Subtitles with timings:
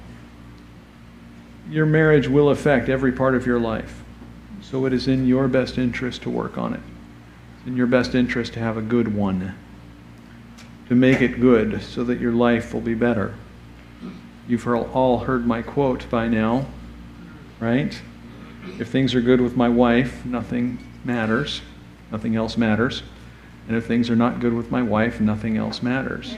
[1.69, 4.03] your marriage will affect every part of your life.
[4.61, 6.81] So it is in your best interest to work on it.
[7.59, 9.55] It's in your best interest to have a good one,
[10.89, 13.35] to make it good so that your life will be better.
[14.47, 16.67] You've all heard my quote by now,
[17.61, 18.01] right?
[18.79, 21.61] If things are good with my wife, nothing matters.
[22.11, 23.03] Nothing else matters.
[23.67, 26.37] And if things are not good with my wife, nothing else matters.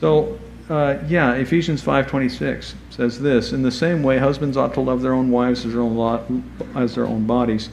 [0.00, 0.38] So
[0.68, 5.14] uh, yeah, Ephesians 5:26 says this: In the same way, husbands ought to love their
[5.14, 6.24] own wives as their own lot,
[6.74, 7.70] as their own bodies.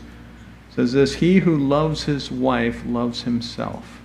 [0.69, 3.99] Says this: He who loves his wife loves himself.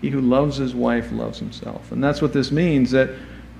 [0.00, 2.92] He who loves his wife loves himself, and that's what this means.
[2.92, 3.10] That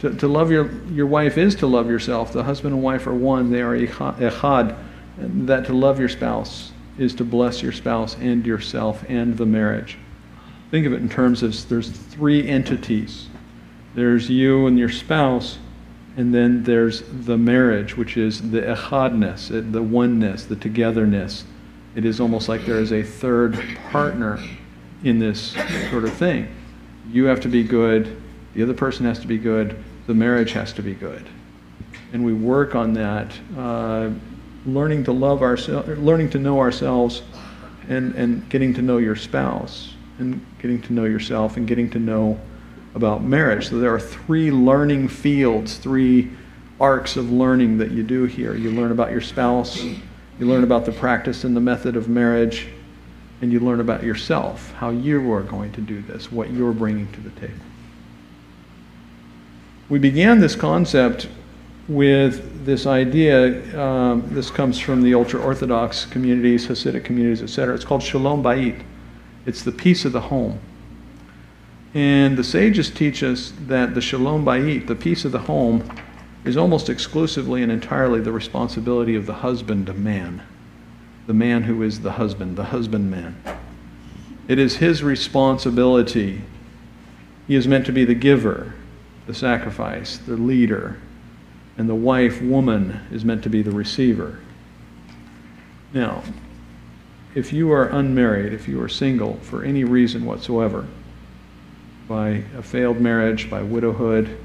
[0.00, 2.32] to, to love your your wife is to love yourself.
[2.32, 4.76] The husband and wife are one; they are echad.
[5.18, 9.98] That to love your spouse is to bless your spouse and yourself and the marriage.
[10.70, 13.29] Think of it in terms of there's three entities
[13.94, 15.58] there's you and your spouse,
[16.16, 21.44] and then there's the marriage, which is the echadness, the oneness, the togetherness.
[21.94, 23.58] It is almost like there is a third
[23.90, 24.38] partner
[25.02, 25.56] in this
[25.90, 26.48] sort of thing.
[27.10, 28.20] You have to be good,
[28.54, 31.26] the other person has to be good, the marriage has to be good.
[32.12, 34.10] And we work on that, uh,
[34.66, 37.22] learning to love ourselves, learning to know ourselves,
[37.88, 41.98] and, and getting to know your spouse, and getting to know yourself, and getting to
[41.98, 42.38] know
[42.94, 43.68] about marriage.
[43.68, 46.30] So there are three learning fields, three
[46.80, 48.54] arcs of learning that you do here.
[48.54, 52.68] You learn about your spouse, you learn about the practice and the method of marriage,
[53.42, 57.10] and you learn about yourself, how you are going to do this, what you're bringing
[57.12, 57.54] to the table.
[59.88, 61.28] We began this concept
[61.88, 63.78] with this idea.
[63.78, 67.74] Um, this comes from the ultra Orthodox communities, Hasidic communities, etc.
[67.74, 68.82] It's called Shalom Bayit.
[69.46, 70.60] It's the peace of the home.
[71.92, 75.90] And the sages teach us that the shalom bayit, the peace of the home,
[76.44, 80.42] is almost exclusively and entirely the responsibility of the husband man,
[81.26, 83.42] the man who is the husband, the husbandman.
[84.46, 86.42] It is his responsibility.
[87.46, 88.74] He is meant to be the giver,
[89.26, 90.98] the sacrifice, the leader,
[91.76, 94.38] and the wife, woman, is meant to be the receiver.
[95.92, 96.22] Now,
[97.34, 100.86] if you are unmarried, if you are single for any reason whatsoever,
[102.10, 104.36] by a failed marriage, by widowhood,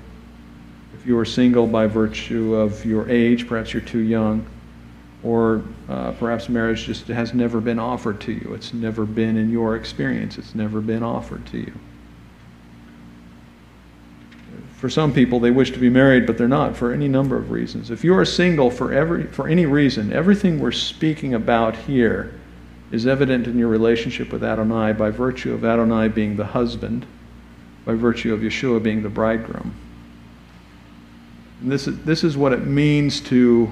[0.94, 4.46] if you are single by virtue of your age, perhaps you're too young,
[5.24, 8.53] or uh, perhaps marriage just has never been offered to you.
[8.53, 11.74] It's never been in your experience, it's never been offered to you.
[14.76, 17.50] For some people, they wish to be married, but they're not for any number of
[17.50, 17.90] reasons.
[17.90, 22.32] If you are single for, every, for any reason, everything we're speaking about here
[22.92, 27.08] is evident in your relationship with Adonai by virtue of Adonai being the husband
[27.85, 29.73] by virtue of Yeshua being the bridegroom.
[31.62, 33.72] And this is, this is what it means to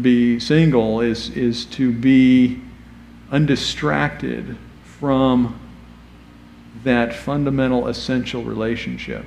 [0.00, 2.60] be single is, is to be
[3.30, 5.58] undistracted from
[6.84, 9.24] that fundamental essential relationship.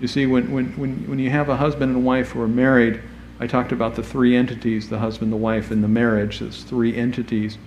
[0.00, 3.00] You see, when, when, when, when you have a husband and wife who are married,
[3.38, 6.40] I talked about the three entities the husband, the wife, and the marriage.
[6.40, 7.58] Those three entities.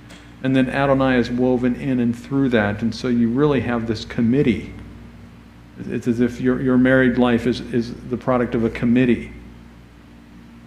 [0.44, 2.82] And then Adonai is woven in and through that.
[2.82, 4.74] And so you really have this committee
[5.88, 9.32] it's as if your, your married life is, is the product of a committee.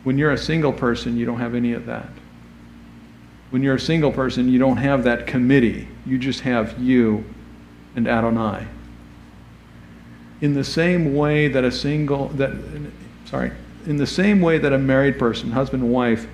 [0.05, 2.09] When you're a single person, you don't have any of that.
[3.50, 5.87] When you're a single person, you don't have that committee.
[6.06, 7.25] You just have you
[7.94, 8.67] and Adonai.
[10.41, 12.53] In the same way that a single, that,
[13.26, 13.53] sorry,
[13.87, 16.26] in the same way that a married person, husband and wife,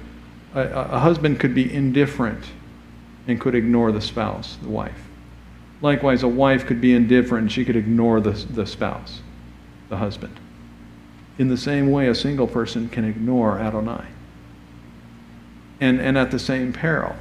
[0.55, 2.45] a, a husband could be indifferent
[3.27, 5.08] and could ignore the spouse, the wife.
[5.81, 9.21] Likewise, a wife could be indifferent, she could ignore the, the spouse,
[9.89, 10.39] the husband.
[11.39, 14.05] in the same way a single person can ignore Adonai.
[15.81, 17.15] And, and at the same peril.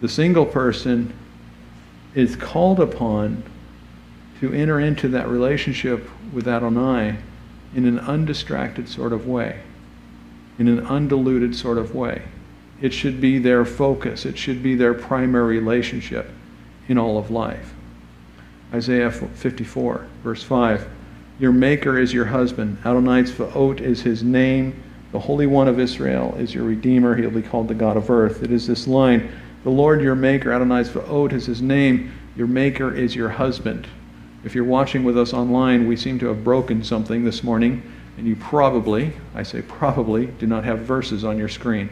[0.00, 1.12] The single person
[2.14, 3.42] is called upon
[4.38, 7.16] to enter into that relationship with Adonai
[7.74, 9.60] in an undistracted sort of way,
[10.60, 12.22] in an undiluted sort of way.
[12.80, 16.30] It should be their focus, it should be their primary relationship
[16.88, 17.74] in all of life.
[18.72, 20.88] Isaiah 54, verse 5
[21.38, 24.82] Your Maker is your husband, Adonai Tzvaot is his name.
[25.12, 27.14] The Holy One of Israel is your Redeemer.
[27.14, 28.42] He'll be called the God of earth.
[28.42, 29.30] It is this line
[29.62, 32.12] The Lord your Maker, Adonai Tzvaot is his name.
[32.34, 33.86] Your Maker is your husband.
[34.44, 37.82] If you're watching with us online, we seem to have broken something this morning,
[38.16, 41.90] and you probably, I say probably, do not have verses on your screen.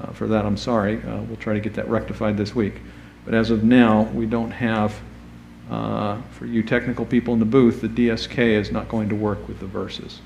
[0.00, 1.00] Uh, for that, I'm sorry.
[1.02, 2.74] Uh, we'll try to get that rectified this week.
[3.26, 4.98] But as of now, we don't have,
[5.68, 9.46] uh, for you technical people in the booth, the DSK is not going to work
[9.48, 10.20] with the verses.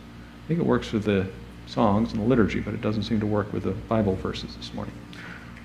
[0.45, 1.27] I think it works with the
[1.67, 4.73] songs and the liturgy, but it doesn't seem to work with the Bible verses this
[4.75, 4.95] morning.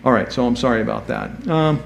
[0.06, 1.48] All right, so I'm sorry about that.
[1.48, 1.84] Um,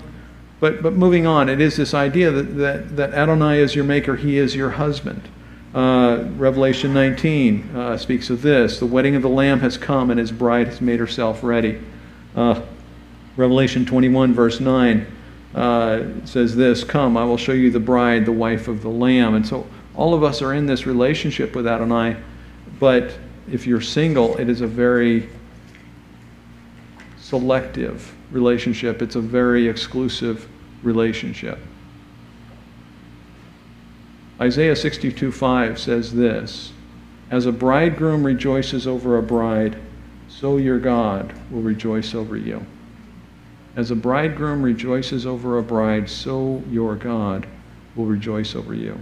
[0.59, 4.17] but, but moving on, it is this idea that, that, that Adonai is your maker,
[4.17, 5.27] he is your husband.
[5.73, 8.79] Uh, Revelation 19 uh, speaks of this.
[8.79, 11.81] The wedding of the Lamb has come, and his bride has made herself ready.
[12.35, 12.61] Uh,
[13.37, 15.07] Revelation 21, verse 9,
[15.55, 19.35] uh, says this Come, I will show you the bride, the wife of the Lamb.
[19.35, 22.17] And so all of us are in this relationship with Adonai,
[22.79, 23.17] but
[23.51, 25.29] if you're single, it is a very
[27.17, 30.47] selective relationship, it's a very exclusive
[30.83, 31.59] relationship.
[34.39, 36.71] Isaiah 62 5 says this
[37.29, 39.77] As a bridegroom rejoices over a bride,
[40.27, 42.65] so your God will rejoice over you.
[43.79, 47.47] As a bridegroom rejoices over a bride, so your God
[47.95, 49.01] will rejoice over you.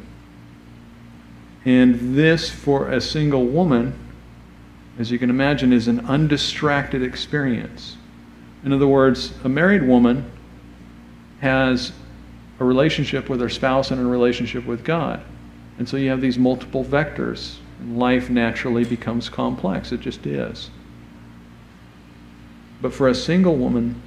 [1.66, 3.98] And this, for a single woman,
[5.00, 7.98] as you can imagine, is an undistracted experience.
[8.64, 10.30] In other words, a married woman
[11.42, 11.92] has
[12.60, 15.24] a relationship with her spouse and a relationship with God.
[15.80, 17.56] And so you have these multiple vectors.
[17.84, 19.92] Life naturally becomes complex.
[19.92, 20.70] It just is.
[22.80, 24.04] But for a single woman,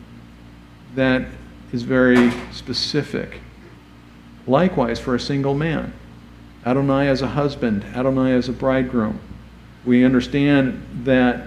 [0.95, 1.27] that
[1.73, 3.41] is very specific.
[4.47, 5.93] Likewise, for a single man,
[6.67, 9.21] Adonai as a husband, Adonai as a bridegroom.
[9.85, 11.47] We understand that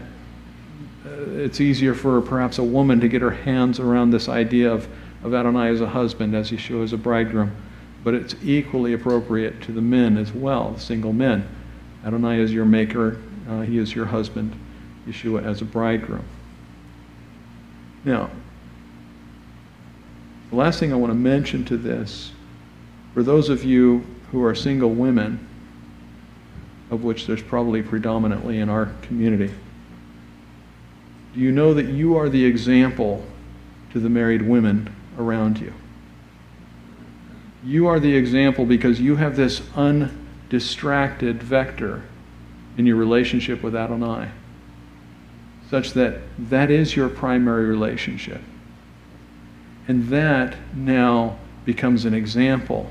[1.05, 4.87] it's easier for perhaps a woman to get her hands around this idea of,
[5.23, 7.55] of Adonai as a husband, as Yeshua as a bridegroom.
[8.03, 11.47] But it's equally appropriate to the men as well, the single men.
[12.05, 14.59] Adonai is your maker, uh, he is your husband,
[15.07, 16.25] Yeshua as a bridegroom.
[18.03, 18.29] Now,
[20.53, 22.31] the last thing I want to mention to this,
[23.15, 25.47] for those of you who are single women,
[26.91, 29.51] of which there's probably predominantly in our community,
[31.33, 33.25] do you know that you are the example
[33.93, 35.73] to the married women around you?
[37.63, 42.03] You are the example because you have this undistracted vector
[42.77, 44.29] in your relationship with Adonai,
[45.71, 48.41] such that that is your primary relationship.
[49.87, 52.89] And that now becomes an example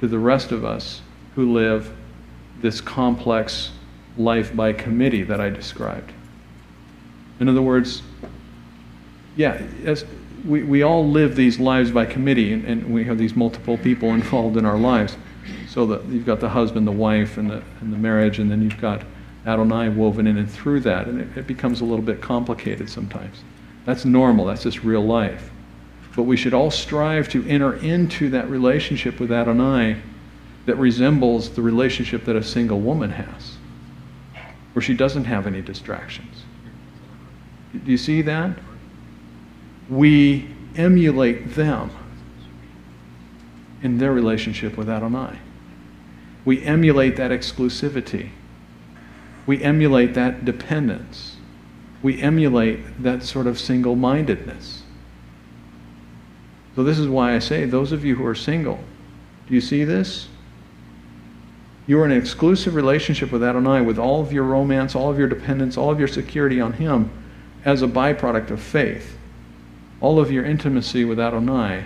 [0.00, 1.02] to the rest of us
[1.34, 1.92] who live
[2.60, 3.72] this complex
[4.16, 6.12] life by committee that I described.
[7.38, 8.02] In other words,
[9.36, 9.62] yeah,
[10.44, 14.10] we, we all live these lives by committee, and, and we have these multiple people
[14.14, 15.16] involved in our lives.
[15.68, 18.62] So that you've got the husband, the wife, and the, and the marriage, and then
[18.62, 19.02] you've got
[19.46, 23.42] Adonai woven in and through that, and it, it becomes a little bit complicated sometimes.
[23.86, 25.50] That's normal, that's just real life.
[26.16, 29.96] But we should all strive to enter into that relationship with Adonai
[30.66, 33.56] that resembles the relationship that a single woman has,
[34.72, 36.44] where she doesn't have any distractions.
[37.72, 38.58] Do you see that?
[39.88, 41.90] We emulate them
[43.82, 45.38] in their relationship with Adonai.
[46.44, 48.30] We emulate that exclusivity.
[49.46, 51.36] We emulate that dependence.
[52.02, 54.79] We emulate that sort of single mindedness.
[56.76, 58.78] So, this is why I say, those of you who are single,
[59.48, 60.28] do you see this?
[61.86, 65.18] You are in an exclusive relationship with Adonai with all of your romance, all of
[65.18, 67.10] your dependence, all of your security on Him
[67.64, 69.18] as a byproduct of faith.
[70.00, 71.84] All of your intimacy with Adonai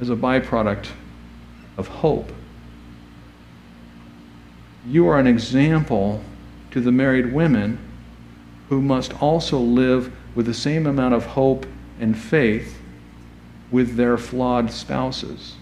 [0.00, 0.88] as a byproduct
[1.76, 2.32] of hope.
[4.86, 6.22] You are an example
[6.72, 7.78] to the married women
[8.68, 11.64] who must also live with the same amount of hope
[12.00, 12.80] and faith
[13.74, 15.56] with their flawed spouses.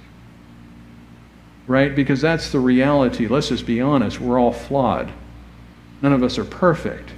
[1.66, 1.96] Right?
[1.96, 3.26] Because that's the reality.
[3.26, 4.20] Let's just be honest.
[4.20, 5.10] We're all flawed.
[6.02, 7.14] None of us are perfect.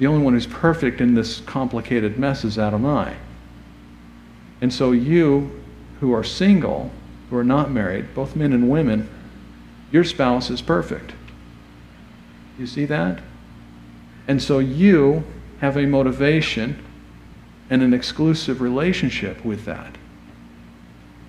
[0.00, 3.14] The only one who's perfect in this complicated mess is Adonai.
[4.60, 5.62] And so, you
[6.00, 6.90] who are single,
[7.30, 9.08] who are not married, both men and women,
[9.92, 11.12] your spouse is perfect.
[12.58, 13.20] You see that?
[14.26, 15.22] And so, you
[15.60, 16.84] have a motivation
[17.72, 19.96] and an exclusive relationship with that.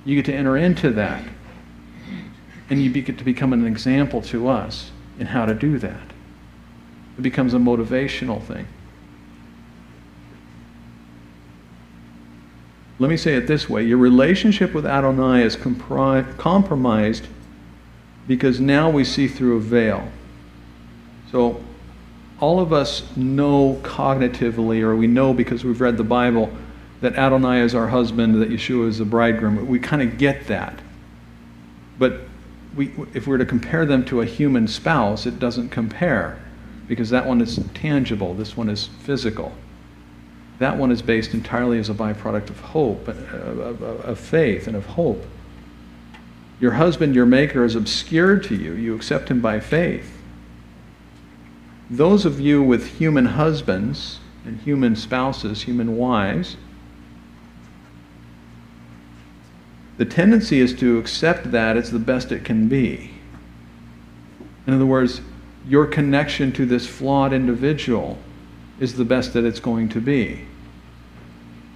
[0.03, 1.23] You get to enter into that.
[2.69, 6.11] And you get to become an example to us in how to do that.
[7.17, 8.67] It becomes a motivational thing.
[12.99, 17.25] Let me say it this way your relationship with Adonai is compri- compromised
[18.27, 20.09] because now we see through a veil.
[21.31, 21.63] So,
[22.43, 26.51] all of us know cognitively, or we know because we've read the Bible,
[26.99, 29.65] that Adonai is our husband, that Yeshua is the bridegroom.
[29.65, 30.77] We kind of get that.
[31.97, 32.19] But
[32.75, 36.37] we, if we were to compare them to a human spouse, it doesn't compare
[36.85, 39.53] because that one is tangible, this one is physical.
[40.59, 44.75] That one is based entirely as a byproduct of hope, uh, of, of faith, and
[44.75, 45.23] of hope.
[46.59, 48.73] Your husband, your maker, is obscured to you.
[48.73, 50.19] You accept him by faith.
[51.95, 56.57] Those of you with human husbands and human spouses, human wives,
[59.97, 63.11] the tendency is to accept that as the best it can be.
[64.65, 65.21] In other words,
[65.67, 68.17] your connection to this flawed individual
[68.79, 70.47] is the best that it's going to be.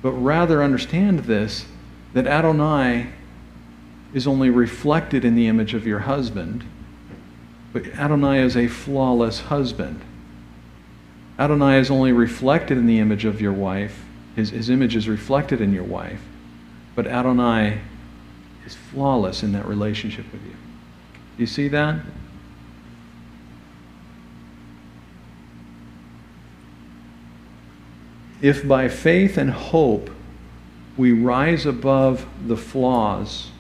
[0.01, 1.67] But rather understand this
[2.15, 3.11] that Adonai
[4.15, 6.63] is only reflected in the image of your husband,
[7.71, 10.01] but Adonai is a flawless husband.
[11.39, 14.03] Adonai is only reflected in the image of your wife,
[14.35, 16.21] his, his image is reflected in your wife,
[16.95, 17.81] but Adonai
[18.65, 20.51] is flawless in that relationship with you.
[20.51, 21.99] Do you see that?
[28.41, 30.09] If by faith and hope
[30.95, 33.51] we rise above the flaws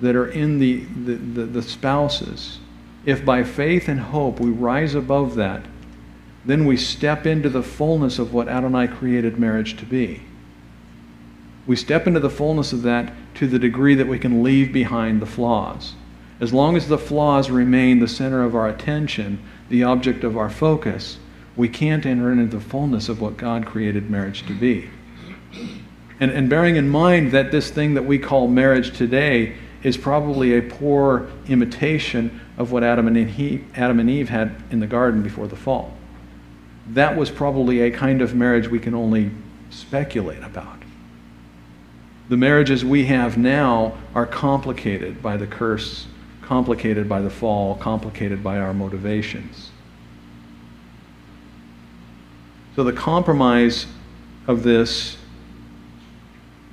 [0.00, 2.58] that are in the, the, the, the, spouses,
[3.04, 5.64] if by faith and hope we rise above that,
[6.48, 10.22] then we step into the fullness of what Adonai created marriage to be.
[11.66, 15.20] We step into the fullness of that to the degree that we can leave behind
[15.20, 15.92] the flaws.
[16.40, 20.48] As long as the flaws remain the center of our attention, the object of our
[20.48, 21.18] focus,
[21.54, 24.88] we can't enter into the fullness of what God created marriage to be.
[26.18, 30.56] And, and bearing in mind that this thing that we call marriage today is probably
[30.56, 35.22] a poor imitation of what Adam and, Eve, Adam and Eve had in the garden
[35.22, 35.97] before the fall.
[36.90, 39.30] That was probably a kind of marriage we can only
[39.70, 40.78] speculate about.
[42.28, 46.06] The marriages we have now are complicated by the curse,
[46.42, 49.70] complicated by the fall, complicated by our motivations.
[52.76, 53.86] So the compromise
[54.46, 55.16] of this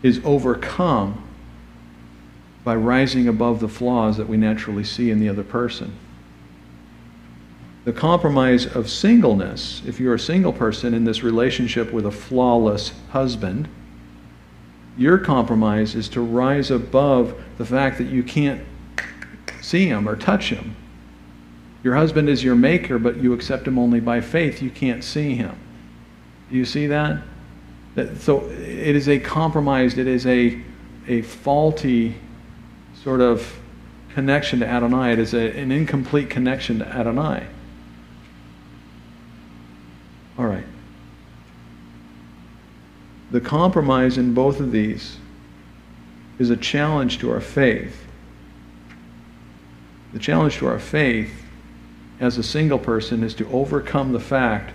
[0.04, 1.28] is overcome
[2.64, 5.94] by rising above the flaws that we naturally see in the other person.
[7.86, 12.94] The compromise of singleness, if you're a single person in this relationship with a flawless
[13.12, 13.70] husband,
[14.98, 18.62] your compromise is to rise above the fact that you can't
[19.62, 20.76] see him or touch him.
[21.84, 24.64] Your husband is your maker, but you accept him only by faith.
[24.64, 25.56] You can't see him.
[26.50, 27.22] Do you see that?
[27.94, 30.60] that so it is a compromised, it is a,
[31.08, 32.16] a faulty
[33.04, 33.60] sort of
[34.16, 35.14] connection to Adonai.
[35.14, 37.46] It is a, an incomplete connection to Adonai.
[40.38, 40.66] All right.
[43.32, 45.18] The compromise in both of these
[46.38, 48.06] is a challenge to our faith.
[50.14, 51.44] The challenge to our faith
[52.20, 54.74] as a single person is to overcome the fact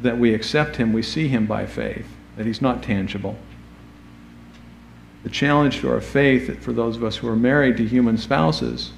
[0.00, 3.36] that we accept him, we see him by faith, that he's not tangible.
[5.22, 8.92] The challenge to our faith for those of us who are married to human spouses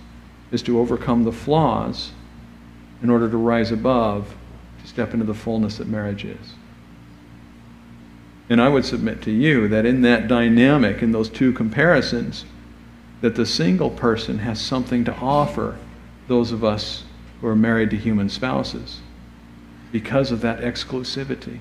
[0.50, 2.12] is to overcome the flaws
[3.02, 4.34] in order to rise above,
[4.88, 6.54] step into the fullness that marriage is.
[8.48, 12.46] And I would submit to you that in that dynamic, in those two comparisons,
[13.20, 15.76] that the single person has something to offer
[16.28, 17.04] those of us
[17.40, 19.00] who are married to human spouses
[19.92, 21.58] because of that exclusivity.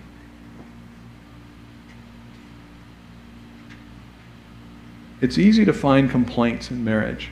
[5.20, 7.30] It's easy to find complaints in marriage.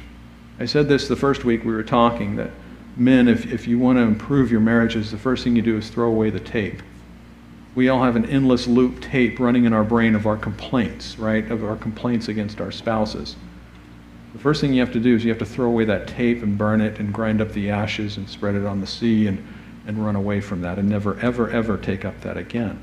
[0.59, 2.51] I said this the first week we were talking that
[2.95, 5.89] men, if, if you want to improve your marriages, the first thing you do is
[5.89, 6.81] throw away the tape.
[7.75, 11.49] We all have an endless loop tape running in our brain of our complaints, right?
[11.51, 13.35] Of our complaints against our spouses.
[14.31, 16.41] the first thing you have to do is you have to throw away that tape
[16.41, 19.45] and burn it and grind up the ashes and spread it on the sea and,
[19.85, 22.79] and run away from that and never, ever, ever take up that again.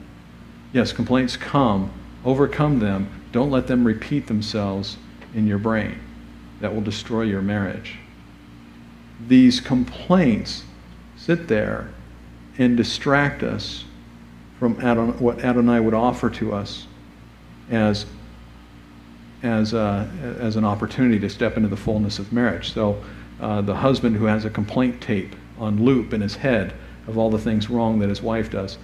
[0.75, 1.91] Yes, complaints come,
[2.25, 4.99] overcome them, don't let them repeat themselves
[5.35, 5.99] in your brain.
[6.61, 7.97] That will destroy your marriage.
[9.29, 10.65] These complaints
[11.17, 11.89] sit there
[12.59, 13.85] and distract us
[14.59, 16.87] from Adon, what Adonai would offer to us
[17.71, 18.07] as,
[19.43, 22.73] as, a, as an opportunity to step into the fullness of marriage.
[22.73, 23.03] So,
[23.41, 26.75] uh, the husband who has a complaint tape on loop in his head
[27.09, 28.79] of all the things wrong that his wife does,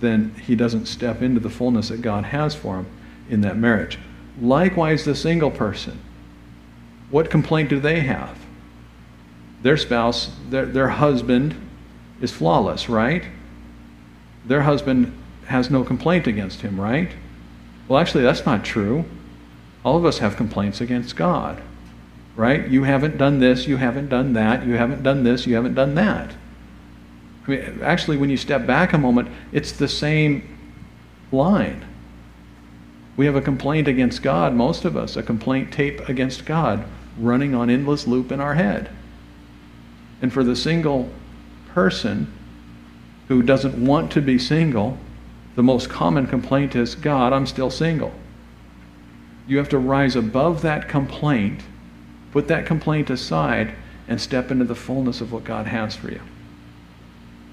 [0.00, 2.86] then he doesn't step into the fullness that God has for him
[3.28, 3.98] in that marriage.
[4.40, 5.98] Likewise, the single person.
[7.10, 8.38] What complaint do they have?
[9.62, 11.54] Their spouse, their, their husband
[12.20, 13.24] is flawless, right?
[14.44, 17.10] Their husband has no complaint against him, right?
[17.88, 19.04] Well, actually, that's not true.
[19.84, 21.62] All of us have complaints against God,
[22.36, 22.68] right?
[22.68, 25.94] You haven't done this, you haven't done that, you haven't done this, you haven't done
[25.94, 26.34] that.
[27.46, 30.58] I mean, actually, when you step back a moment, it's the same
[31.32, 31.84] line.
[33.16, 36.84] We have a complaint against God, most of us, a complaint tape against God
[37.18, 38.90] running on endless loop in our head.
[40.20, 41.08] And for the single
[41.68, 42.32] person
[43.28, 44.98] who doesn't want to be single,
[45.54, 48.12] the most common complaint is God, I'm still single.
[49.46, 51.62] You have to rise above that complaint,
[52.32, 53.74] put that complaint aside,
[54.06, 56.20] and step into the fullness of what God has for you.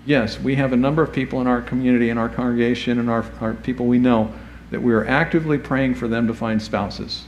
[0.05, 3.25] Yes, we have a number of people in our community, in our congregation, and our,
[3.41, 4.31] our people we know
[4.71, 7.23] that we are actively praying for them to find spouses.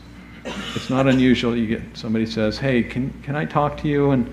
[0.75, 1.55] It's not unusual.
[1.55, 4.31] You get somebody says, "Hey, can can I talk to you?" and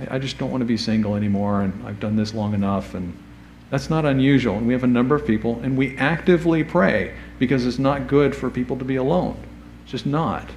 [0.00, 2.94] I, I just don't want to be single anymore, and I've done this long enough,
[2.94, 3.16] and
[3.70, 4.56] that's not unusual.
[4.56, 8.34] And we have a number of people, and we actively pray because it's not good
[8.34, 9.36] for people to be alone.
[9.82, 10.48] It's just not.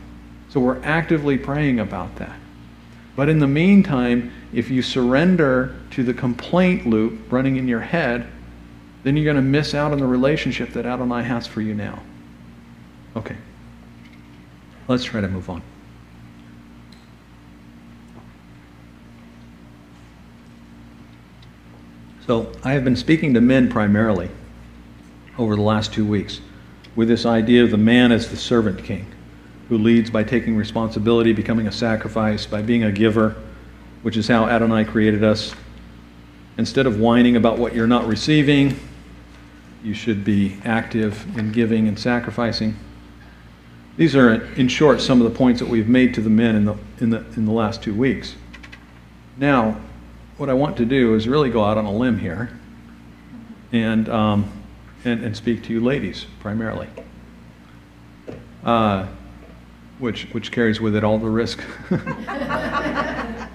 [0.50, 2.38] So we're actively praying about that.
[3.16, 8.28] But in the meantime, if you surrender to the complaint loop running in your head,
[9.04, 12.00] then you're going to miss out on the relationship that Adonai has for you now.
[13.16, 13.36] Okay.
[14.88, 15.62] Let's try to move on.
[22.28, 24.30] So, I have been speaking to men primarily
[25.40, 26.40] over the last two weeks
[26.96, 29.08] with this idea of the man as the servant king
[29.70, 33.36] who leads by taking responsibility, becoming a sacrifice, by being a giver,
[34.04, 35.56] which is how Adonai created us.
[36.58, 38.78] Instead of whining about what you're not receiving,
[39.84, 42.76] you should be active in giving and sacrificing.
[43.98, 46.66] These are, in short, some of the points that we've made to the men in
[46.66, 48.36] the, in the, in the last two weeks.
[49.38, 49.82] Now,
[50.42, 52.50] what I want to do is really go out on a limb here
[53.72, 54.52] and, um,
[55.06, 56.88] and, and speak to you ladies primarily,
[58.64, 59.06] uh,
[60.00, 61.64] which, which carries with it all the risk.
[61.92, 63.48] uh,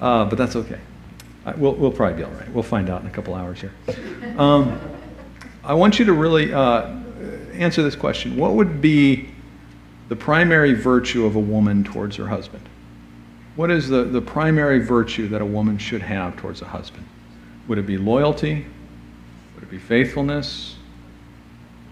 [0.00, 0.80] but that's okay.
[1.58, 2.50] We'll, we'll probably be all right.
[2.50, 3.74] We'll find out in a couple hours here.
[4.38, 4.80] Um,
[5.62, 6.86] I want you to really uh,
[7.52, 9.28] answer this question What would be
[10.08, 12.69] the primary virtue of a woman towards her husband?
[13.56, 17.06] What is the, the primary virtue that a woman should have towards a husband?
[17.68, 18.66] Would it be loyalty?
[19.54, 20.76] Would it be faithfulness?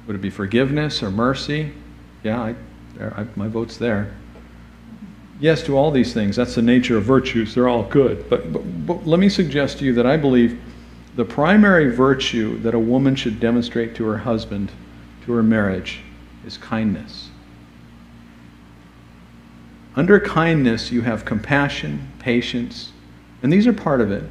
[0.07, 1.73] Would it be forgiveness or mercy?
[2.23, 2.55] Yeah, I,
[3.01, 4.15] I, my vote's there.
[5.41, 6.35] Yes, to all these things.
[6.37, 7.55] That's the nature of virtues.
[7.55, 8.29] They're all good.
[8.29, 10.61] But, but, but let me suggest to you that I believe
[11.15, 14.73] the primary virtue that a woman should demonstrate to her husband,
[15.27, 16.01] to her marriage,
[16.47, 17.31] is kindness.
[19.99, 22.93] Under kindness, you have compassion, patience,
[23.43, 24.23] and these are part of it.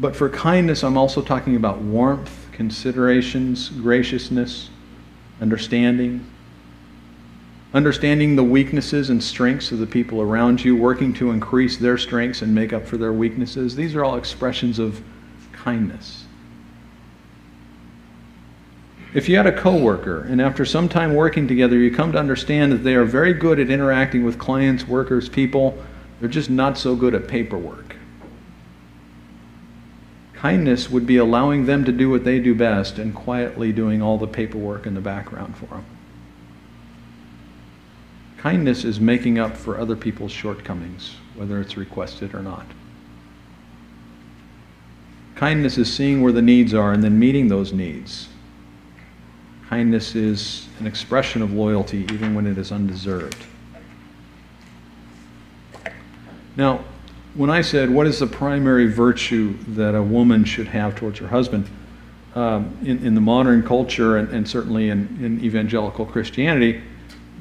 [0.00, 4.70] But for kindness, I'm also talking about warmth, considerations, graciousness,
[5.40, 6.26] understanding.
[7.72, 12.42] Understanding the weaknesses and strengths of the people around you, working to increase their strengths
[12.42, 13.76] and make up for their weaknesses.
[13.76, 15.00] These are all expressions of
[15.52, 16.24] kindness.
[19.14, 22.72] If you had a coworker and after some time working together you come to understand
[22.72, 25.82] that they are very good at interacting with clients, workers, people,
[26.20, 27.96] they're just not so good at paperwork.
[30.34, 34.18] Kindness would be allowing them to do what they do best and quietly doing all
[34.18, 35.86] the paperwork in the background for them.
[38.36, 42.66] Kindness is making up for other people's shortcomings, whether it's requested or not.
[45.34, 48.28] Kindness is seeing where the needs are and then meeting those needs
[49.68, 53.44] Kindness is an expression of loyalty even when it is undeserved.
[56.56, 56.84] Now,
[57.34, 61.28] when I said, what is the primary virtue that a woman should have towards her
[61.28, 61.68] husband?
[62.34, 66.82] Um, in, in, the modern culture and, and certainly in, in, evangelical Christianity,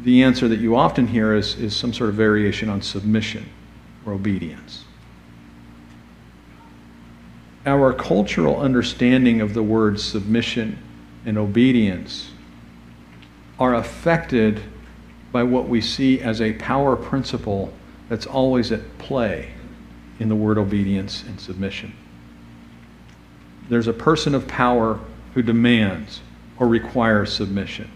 [0.03, 3.49] the answer that you often hear is, is some sort of variation on submission
[4.05, 4.85] or obedience.
[7.65, 10.77] Our cultural understanding of the word submission
[11.27, 12.31] and obedience
[13.59, 14.61] are affected
[15.31, 17.71] by what we see as a power principle
[18.07, 19.51] that's always at play
[20.19, 21.93] in the word obedience and submission.
[23.69, 24.99] There's a person of power
[25.33, 26.21] who demands
[26.57, 27.91] or requires submission,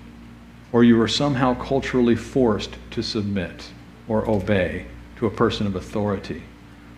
[0.74, 3.72] or you are somehow culturally forced to submit
[4.10, 6.44] or obey to a person of authority.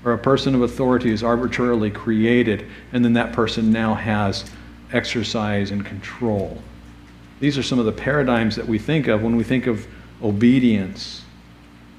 [0.03, 4.49] Or a person of authority is arbitrarily created, and then that person now has
[4.93, 6.61] exercise and control.
[7.39, 9.85] These are some of the paradigms that we think of when we think of
[10.21, 11.23] obedience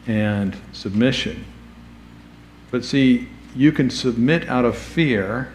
[0.06, 1.44] and submission.
[2.70, 5.52] But see, you can submit out of fear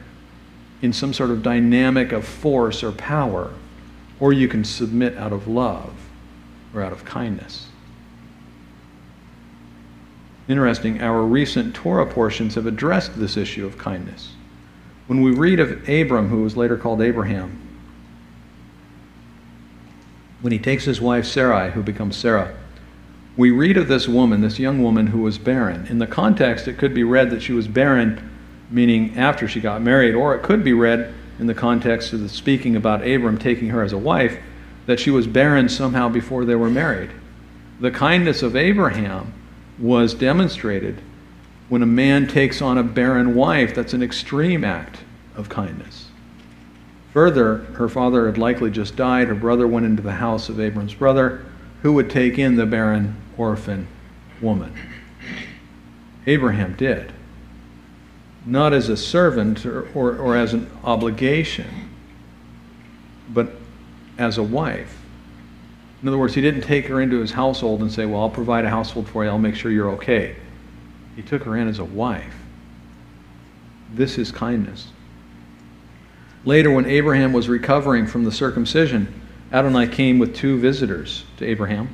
[0.82, 3.54] in some sort of dynamic of force or power,
[4.19, 5.93] or you can submit out of love
[6.73, 7.67] or out of kindness.
[10.47, 14.34] Interesting, our recent Torah portions have addressed this issue of kindness.
[15.10, 17.60] When we read of Abram, who was later called Abraham,
[20.41, 22.56] when he takes his wife Sarai, who becomes Sarah,
[23.36, 25.88] we read of this woman, this young woman who was barren.
[25.88, 28.30] In the context, it could be read that she was barren,
[28.69, 32.30] meaning after she got married, or it could be read in the context of the
[32.30, 34.38] speaking about Abram taking her as a wife,
[34.86, 37.10] that she was barren somehow before they were married.
[37.80, 39.34] The kindness of Abraham
[39.80, 41.02] was demonstrated
[41.69, 43.73] when a man takes on a barren wife.
[43.73, 44.99] That's an extreme act
[45.36, 46.10] of kindness.
[47.13, 49.27] Further, her father had likely just died.
[49.27, 51.45] Her brother went into the house of Abram's brother
[51.82, 53.88] who would take in the barren orphan
[54.41, 54.73] woman.
[56.27, 57.13] Abraham did.
[58.45, 61.89] Not as a servant or, or, or, as an obligation,
[63.29, 63.53] but
[64.17, 65.01] as a wife.
[66.01, 68.65] In other words, he didn't take her into his household and say, Well, I'll provide
[68.65, 70.36] a household for you, I'll make sure you're okay.
[71.15, 72.36] He took her in as a wife.
[73.93, 74.89] This is kindness.
[76.45, 81.89] Later, when Abraham was recovering from the circumcision, Adonai came with two visitors to Abraham.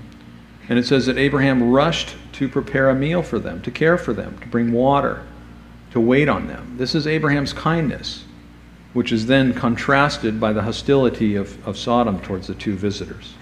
[0.68, 4.14] And it says that Abraham rushed to prepare a meal for them, to care for
[4.14, 5.24] them, to bring water,
[5.92, 6.76] to wait on them.
[6.78, 8.26] This is Abraham's kindness,
[8.94, 13.36] which is then contrasted by the hostility of, of Sodom towards the two visitors.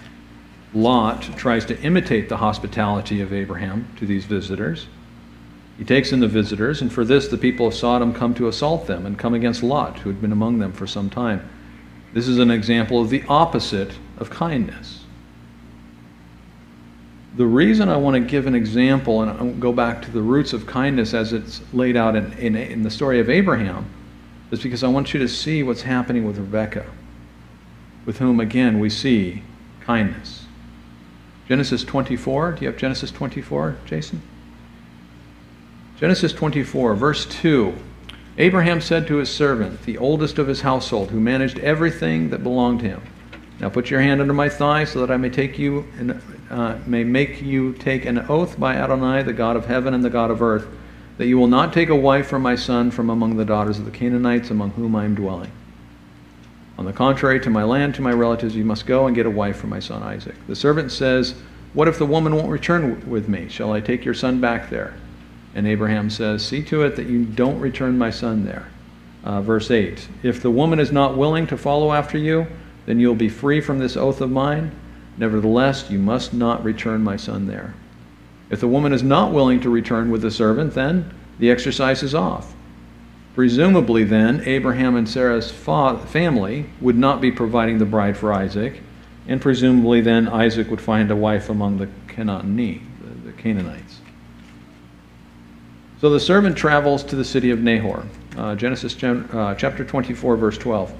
[0.74, 4.86] Lot tries to imitate the hospitality of Abraham to these visitors.
[5.78, 8.86] He takes in the visitors, and for this the people of Sodom come to assault
[8.86, 11.48] them and come against Lot, who had been among them for some time.
[12.12, 15.04] This is an example of the opposite of kindness.
[17.36, 20.66] The reason I want to give an example and go back to the roots of
[20.66, 23.90] kindness as it's laid out in, in, in the story of Abraham
[24.52, 26.86] is because I want you to see what's happening with Rebekah,
[28.06, 29.42] with whom, again, we see
[29.80, 30.46] kindness.
[31.48, 32.52] Genesis 24.
[32.52, 34.22] Do you have Genesis 24, Jason?
[35.98, 37.72] Genesis 24, verse 2.
[38.36, 42.80] Abraham said to his servant, the oldest of his household, who managed everything that belonged
[42.80, 43.02] to him,
[43.60, 46.78] Now put your hand under my thigh, so that I may take you and uh,
[46.84, 50.32] may make you take an oath by Adonai, the God of heaven and the God
[50.32, 50.66] of earth,
[51.16, 53.84] that you will not take a wife for my son from among the daughters of
[53.84, 55.52] the Canaanites among whom I am dwelling.
[56.76, 59.30] On the contrary, to my land, to my relatives, you must go and get a
[59.30, 60.34] wife for my son Isaac.
[60.48, 61.36] The servant says,
[61.72, 63.48] What if the woman won't return with me?
[63.48, 64.94] Shall I take your son back there?
[65.54, 68.68] And Abraham says, See to it that you don't return my son there.
[69.22, 72.46] Uh, verse 8 If the woman is not willing to follow after you,
[72.86, 74.72] then you'll be free from this oath of mine.
[75.16, 77.74] Nevertheless, you must not return my son there.
[78.50, 82.14] If the woman is not willing to return with the servant, then the exercise is
[82.14, 82.54] off.
[83.34, 88.80] Presumably, then, Abraham and Sarah's fa- family would not be providing the bride for Isaac,
[89.26, 93.93] and presumably, then, Isaac would find a wife among the the Canaanites.
[96.04, 98.04] So the servant travels to the city of Nahor,
[98.36, 100.92] uh, Genesis uh, chapter 24, verse 12.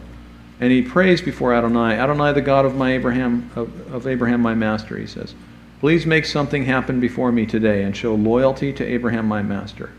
[0.61, 4.55] And he prays before Adonai, Adonai, the God of my Abraham, of, of Abraham, my
[4.55, 5.35] master, he says,
[5.81, 9.91] please make something happen before me today and show loyalty to Abraham, my master.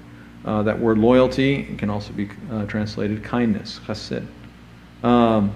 [0.44, 4.26] Uh, that word loyalty can also be uh, translated kindness, chesed.
[5.04, 5.54] Um,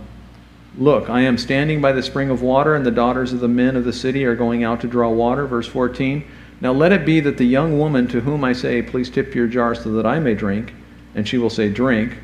[0.78, 3.76] Look, I am standing by the spring of water, and the daughters of the men
[3.76, 5.48] of the city are going out to draw water.
[5.48, 6.24] Verse 14.
[6.62, 9.48] Now let it be that the young woman to whom I say, Please tip your
[9.48, 10.74] jar so that I may drink,
[11.16, 12.18] and she will say, Drink,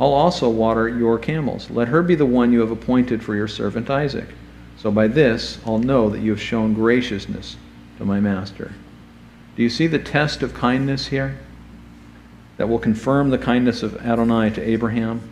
[0.00, 1.70] I'll also water your camels.
[1.70, 4.28] Let her be the one you have appointed for your servant Isaac.
[4.76, 7.56] So by this I'll know that you have shown graciousness
[7.98, 8.72] to my master.
[9.54, 11.38] Do you see the test of kindness here?
[12.56, 15.28] That will confirm the kindness of Adonai to Abraham.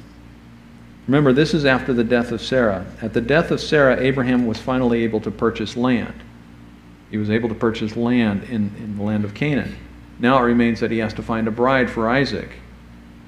[1.07, 2.87] Remember, this is after the death of Sarah.
[3.03, 6.23] At the death of Sarah, Abraham was finally able to purchase land.
[7.11, 9.77] He was able to purchase land in, in the land of Canaan.
[10.19, 12.51] Now it remains that he has to find a bride for Isaac.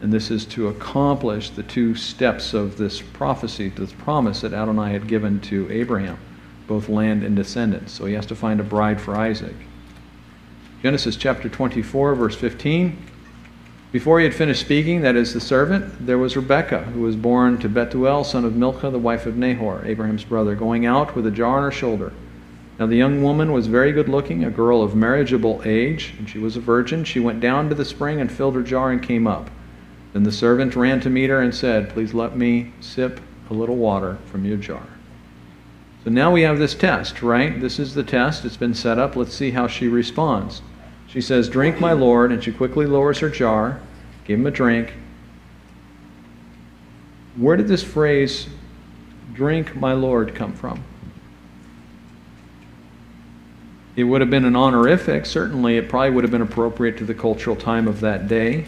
[0.01, 4.93] And this is to accomplish the two steps of this prophecy, this promise that Adonai
[4.93, 6.19] had given to Abraham,
[6.67, 7.93] both land and descendants.
[7.93, 9.55] So he has to find a bride for Isaac.
[10.83, 12.97] Genesis chapter 24, verse 15.
[13.93, 17.59] Before he had finished speaking, that is the servant, there was Rebekah, who was born
[17.59, 21.31] to Bethuel, son of Milcah, the wife of Nahor, Abraham's brother, going out with a
[21.31, 22.13] jar on her shoulder.
[22.79, 26.39] Now the young woman was very good looking, a girl of marriageable age, and she
[26.39, 27.05] was a virgin.
[27.05, 29.51] She went down to the spring and filled her jar and came up.
[30.13, 33.77] Then the servant ran to meet her and said, Please let me sip a little
[33.77, 34.87] water from your jar.
[36.05, 37.61] So now we have this test, right?
[37.61, 38.45] This is the test.
[38.45, 39.15] It's been set up.
[39.17, 40.63] Let's see how she responds.
[41.07, 42.33] She says, Drink, my Lord.
[42.33, 43.81] And she quickly lowers her jar,
[44.25, 44.95] give him a drink.
[47.37, 48.49] Where did this phrase,
[49.33, 50.85] drink, my Lord, come from?
[53.95, 55.27] It would have been an honorific.
[55.27, 58.67] Certainly, it probably would have been appropriate to the cultural time of that day.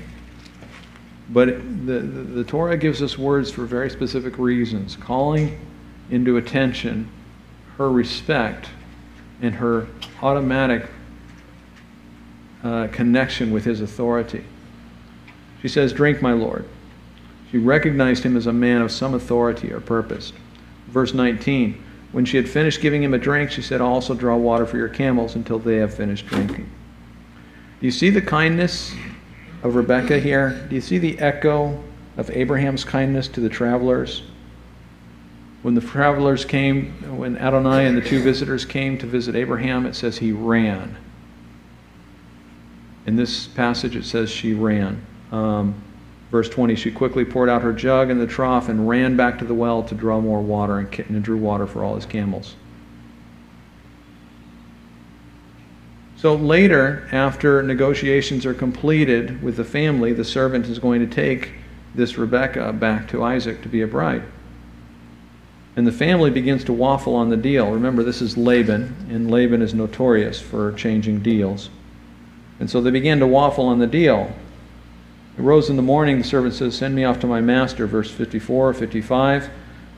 [1.31, 1.49] But
[1.87, 5.59] the, the, the, Torah gives us words for very specific reasons, calling
[6.11, 7.09] into attention
[7.79, 8.69] her respect
[9.41, 9.87] and her
[10.23, 10.91] automatic
[12.63, 14.45] uh, connection with his authority.
[15.63, 16.69] She says, Drink, my Lord.
[17.51, 20.35] She recognized him as a man of some authority or purpose.
[20.89, 21.83] Verse 19
[22.15, 24.89] When she had finished giving him a drink, she said, Also draw water for your
[24.89, 26.71] camels until they have finished drinking.
[27.81, 28.95] Do you see the kindness
[29.65, 30.65] of Rebekah here?
[30.69, 31.77] Do you see the echo
[32.17, 34.23] of Abraham's kindness to the travelers?
[35.63, 39.97] When the travelers came, when Adonai and the two visitors came to visit Abraham, it
[39.97, 40.97] says he ran.
[43.07, 45.05] In this passage, it says she ran.
[45.33, 45.83] Um,
[46.35, 49.45] verse 20 she quickly poured out her jug in the trough and ran back to
[49.45, 52.57] the well to draw more water and, and drew water for all his camels.
[56.17, 61.53] So later, after negotiations are completed with the family, the servant is going to take
[61.95, 64.25] this Rebekah back to Isaac to be a bride.
[65.77, 67.71] And the family begins to waffle on the deal.
[67.71, 71.71] Remember, this is Laban, and Laban is notorious for changing deals.
[72.59, 74.35] And so they began to waffle on the deal.
[75.37, 78.11] It rose in the morning, the servant says, Send me off to my master, verse
[78.11, 79.51] 54, or 55.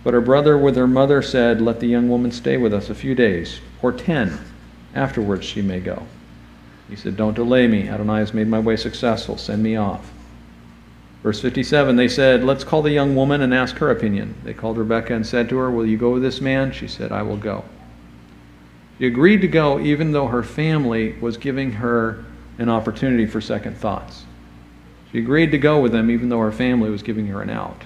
[0.02, 2.94] But her brother with her mother said, Let the young woman stay with us a
[2.94, 4.38] few days, or ten.
[4.94, 6.06] Afterwards she may go.
[6.88, 7.88] He said, Don't delay me.
[7.88, 9.36] Adonai has made my way successful.
[9.36, 10.12] Send me off.
[11.22, 14.36] Verse 57, they said, Let's call the young woman and ask her opinion.
[14.44, 16.70] They called Rebekah and said to her, Will you go with this man?
[16.70, 17.64] She said, I will go.
[18.98, 22.24] She agreed to go even though her family was giving her
[22.58, 24.25] an opportunity for second thoughts.
[25.16, 27.84] She agreed to go with them even though her family was giving her an out.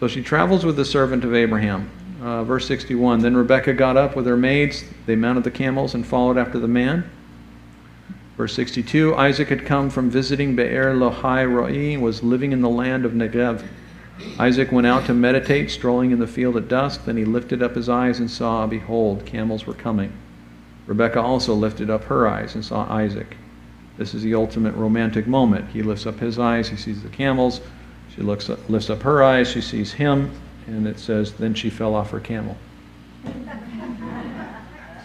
[0.00, 1.90] So she travels with the servant of Abraham.
[2.20, 4.84] Uh, verse 61 Then Rebekah got up with her maids.
[5.06, 7.10] They mounted the camels and followed after the man.
[8.36, 12.68] Verse 62 Isaac had come from visiting Be'er Lahai Roi, and was living in the
[12.68, 13.66] land of Negev.
[14.38, 17.06] Isaac went out to meditate, strolling in the field at dusk.
[17.06, 20.12] Then he lifted up his eyes and saw, behold, camels were coming.
[20.86, 23.37] Rebekah also lifted up her eyes and saw Isaac.
[23.98, 25.68] This is the ultimate romantic moment.
[25.70, 27.60] He lifts up his eyes, he sees the camels.
[28.14, 30.30] She looks up, lifts up her eyes, she sees him,
[30.66, 32.56] and it says, Then she fell off her camel.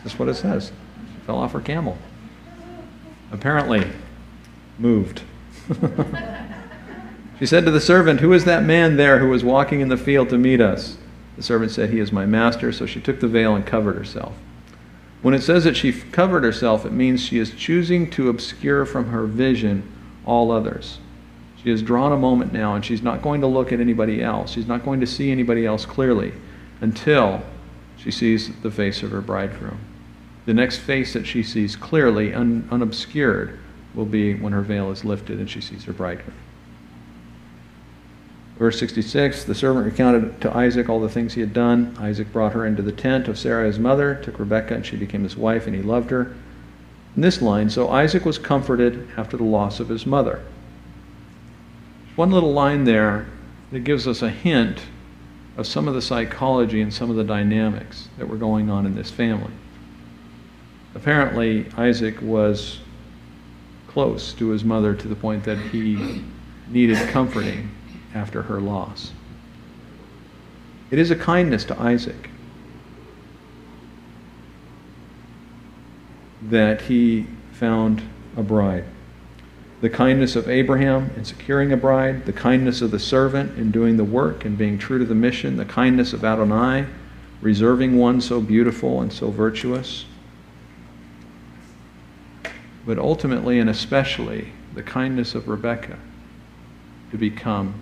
[0.03, 0.71] That's what it says.
[1.13, 1.97] She fell off her camel.
[3.31, 3.87] Apparently,
[4.77, 5.23] moved.
[7.39, 9.97] she said to the servant, Who is that man there who was walking in the
[9.97, 10.97] field to meet us?
[11.35, 12.71] The servant said, He is my master.
[12.71, 14.33] So she took the veil and covered herself.
[15.23, 19.07] When it says that she covered herself, it means she is choosing to obscure from
[19.07, 19.89] her vision
[20.25, 20.99] all others.
[21.63, 24.51] She has drawn a moment now, and she's not going to look at anybody else.
[24.51, 26.33] She's not going to see anybody else clearly
[26.81, 27.41] until
[27.95, 29.79] she sees the face of her bridegroom.
[30.45, 33.57] The next face that she sees clearly, un- unobscured,
[33.95, 36.35] will be when her veil is lifted and she sees her bridegroom.
[38.57, 41.95] Verse 66 The servant recounted to Isaac all the things he had done.
[41.99, 45.23] Isaac brought her into the tent of Sarah his mother, took Rebekah, and she became
[45.23, 46.35] his wife, and he loved her.
[47.15, 50.43] In this line, so Isaac was comforted after the loss of his mother.
[52.15, 53.27] One little line there
[53.71, 54.81] that gives us a hint
[55.57, 58.95] of some of the psychology and some of the dynamics that were going on in
[58.95, 59.51] this family.
[60.95, 62.79] Apparently, Isaac was
[63.87, 66.23] close to his mother to the point that he
[66.69, 67.69] needed comforting
[68.13, 69.11] after her loss.
[70.91, 72.29] It is a kindness to Isaac
[76.49, 78.01] that he found
[78.37, 78.85] a bride.
[79.81, 83.97] The kindness of Abraham in securing a bride, the kindness of the servant in doing
[83.97, 86.85] the work and being true to the mission, the kindness of Adonai
[87.41, 90.05] reserving one so beautiful and so virtuous,
[92.85, 95.99] but ultimately and especially the kindness of Rebekah
[97.11, 97.73] to become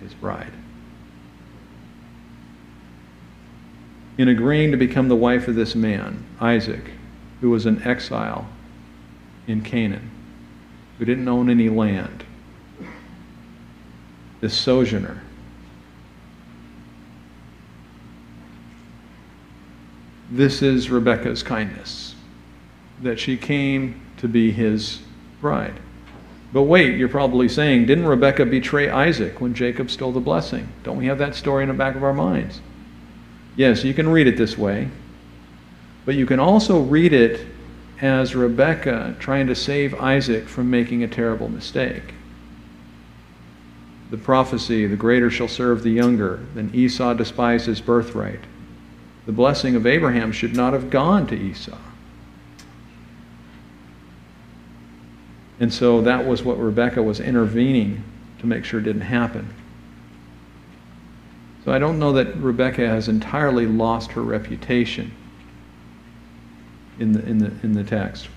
[0.00, 0.52] his bride.
[4.16, 6.90] In agreeing to become the wife of this man, Isaac,
[7.40, 8.48] who was an exile
[9.46, 10.10] in Canaan,
[10.98, 12.24] who didn't own any land,
[14.40, 15.22] this sojourner.
[20.30, 22.14] This is Rebekah's kindness,
[23.02, 25.00] that she came to be his
[25.40, 25.80] bride.
[26.52, 30.68] But wait, you're probably saying, didn't Rebekah betray Isaac when Jacob stole the blessing?
[30.82, 32.60] Don't we have that story in the back of our minds?
[33.56, 34.88] Yes, you can read it this way.
[36.06, 37.46] But you can also read it
[38.00, 42.14] as Rebekah trying to save Isaac from making a terrible mistake.
[44.10, 48.40] The prophecy, the greater shall serve the younger, then Esau despised his birthright.
[49.26, 51.76] The blessing of Abraham should not have gone to Esau.
[55.60, 58.04] And so that was what Rebekah was intervening
[58.38, 59.52] to make sure didn't happen.
[61.64, 65.12] So I don't know that Rebekah has entirely lost her reputation
[66.98, 68.28] in the, in the, in the text.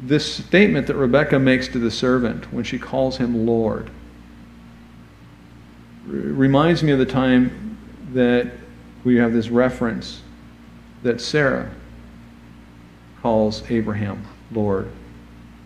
[0.00, 3.90] This statement that Rebekah makes to the servant when she calls him Lord
[6.06, 7.76] reminds me of the time
[8.14, 8.50] that
[9.04, 10.22] we have this reference
[11.02, 11.70] that Sarah
[13.22, 14.90] calls Abraham Lord.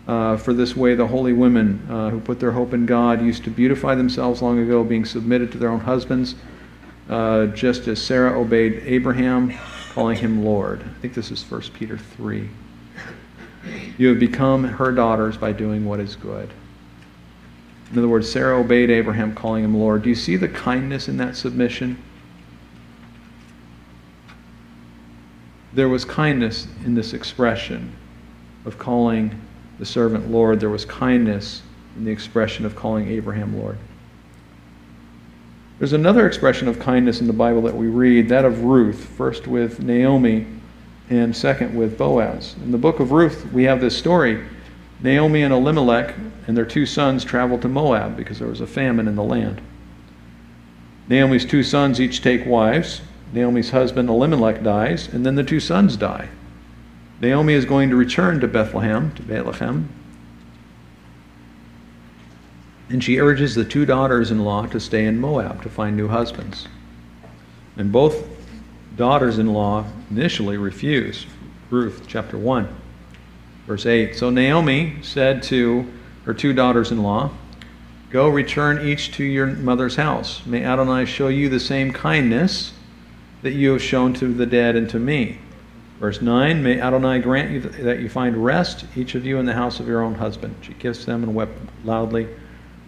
[0.07, 3.43] Uh, for this way, the holy women uh, who put their hope in God used
[3.45, 6.35] to beautify themselves long ago, being submitted to their own husbands,
[7.09, 9.53] uh, just as Sarah obeyed Abraham,
[9.91, 10.83] calling him Lord.
[10.83, 12.49] I think this is 1 Peter 3.
[13.97, 16.51] You have become her daughters by doing what is good.
[17.91, 20.01] In other words, Sarah obeyed Abraham, calling him Lord.
[20.01, 22.01] Do you see the kindness in that submission?
[25.73, 27.93] There was kindness in this expression
[28.65, 29.39] of calling
[29.79, 30.59] the servant Lord.
[30.59, 31.61] There was kindness
[31.95, 33.77] in the expression of calling Abraham Lord.
[35.79, 39.47] There's another expression of kindness in the Bible that we read, that of Ruth, first
[39.47, 40.45] with Naomi
[41.09, 42.55] and second with Boaz.
[42.63, 44.45] In the book of Ruth, we have this story.
[45.01, 46.15] Naomi and Elimelech
[46.47, 49.61] and their two sons traveled to Moab because there was a famine in the land.
[51.09, 53.01] Naomi's two sons each take wives.
[53.33, 56.29] Naomi's husband Elimelech dies, and then the two sons die.
[57.19, 59.89] Naomi is going to return to Bethlehem, to Bethlehem,
[62.89, 66.07] and she urges the two daughters in law to stay in Moab to find new
[66.07, 66.67] husbands.
[67.75, 68.27] And both
[68.95, 71.25] daughters in law initially refuse.
[71.71, 72.67] Ruth chapter 1,
[73.65, 74.15] verse 8.
[74.15, 75.91] So Naomi said to
[76.25, 77.31] her two daughters in law,
[78.11, 80.45] Go return each to your mother's house.
[80.45, 82.73] May Adonai show you the same kindness
[83.43, 85.37] that you have shown to the dead and to me.
[85.99, 89.53] Verse 9 May Adonai grant you that you find rest, each of you in the
[89.53, 90.55] house of your own husband.
[90.61, 92.27] She kissed them and wept loudly.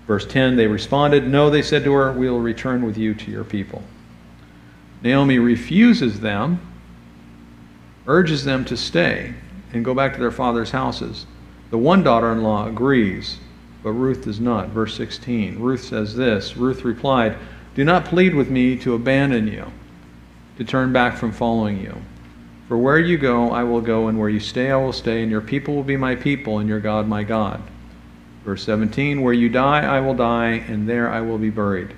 [0.08, 3.32] Verse 10 They responded, No, they said to her, We will return with you to
[3.32, 3.84] your people.
[5.02, 6.60] Naomi refuses them,
[8.08, 9.34] urges them to stay
[9.74, 11.26] and go back to their father's houses.
[11.70, 13.40] The one daughter in law agrees,
[13.84, 14.70] but Ruth does not.
[14.70, 17.38] Verse 16 Ruth says this Ruth replied,
[17.76, 19.72] Do not plead with me to abandon you
[20.58, 21.96] to turn back from following you.
[22.68, 25.30] For where you go, I will go, and where you stay, I will stay, and
[25.32, 27.62] your people will be my people, and your God my God.
[28.44, 31.94] Verse 17 Where you die, I will die, and there I will be buried.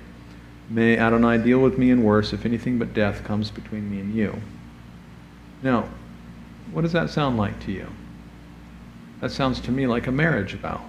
[0.70, 4.14] May Adonai deal with me in worse if anything but death comes between me and
[4.14, 4.36] you.
[5.62, 5.88] Now,
[6.72, 7.86] what does that sound like to you?
[9.20, 10.82] That sounds to me like a marriage vow.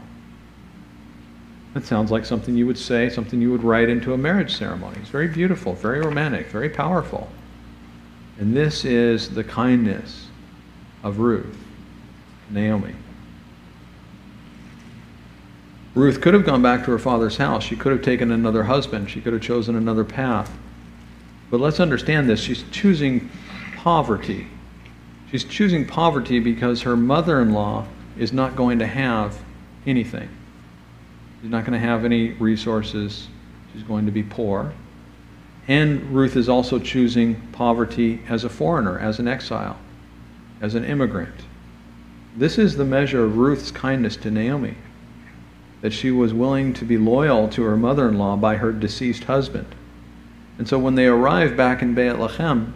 [1.74, 4.98] That sounds like something you would say, something you would write into a marriage ceremony.
[5.00, 7.30] It's very beautiful, very romantic, very powerful.
[8.40, 10.28] And this is the kindness
[11.04, 11.58] of Ruth,
[12.50, 12.96] Naomi.
[15.94, 17.64] Ruth could have gone back to her father's house.
[17.64, 19.10] She could have taken another husband.
[19.10, 20.58] She could have chosen another path.
[21.52, 22.40] But let's understand this.
[22.40, 23.30] She's choosing
[23.76, 24.48] poverty.
[25.30, 27.86] She's choosing poverty because her mother in law
[28.18, 29.38] is not going to have
[29.86, 30.30] anything.
[31.42, 33.28] She's not going to have any resources.
[33.74, 34.74] She's going to be poor.
[35.68, 39.78] And Ruth is also choosing poverty as a foreigner, as an exile,
[40.62, 41.36] as an immigrant.
[42.36, 44.76] This is the measure of Ruth's kindness to Naomi
[45.82, 49.26] that she was willing to be loyal to her mother in law by her deceased
[49.26, 49.76] husband.
[50.58, 52.74] And so when they arrive back in Bethlehem,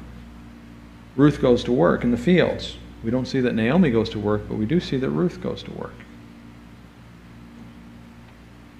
[1.15, 2.77] Ruth goes to work in the fields.
[3.03, 5.63] We don't see that Naomi goes to work, but we do see that Ruth goes
[5.63, 5.93] to work.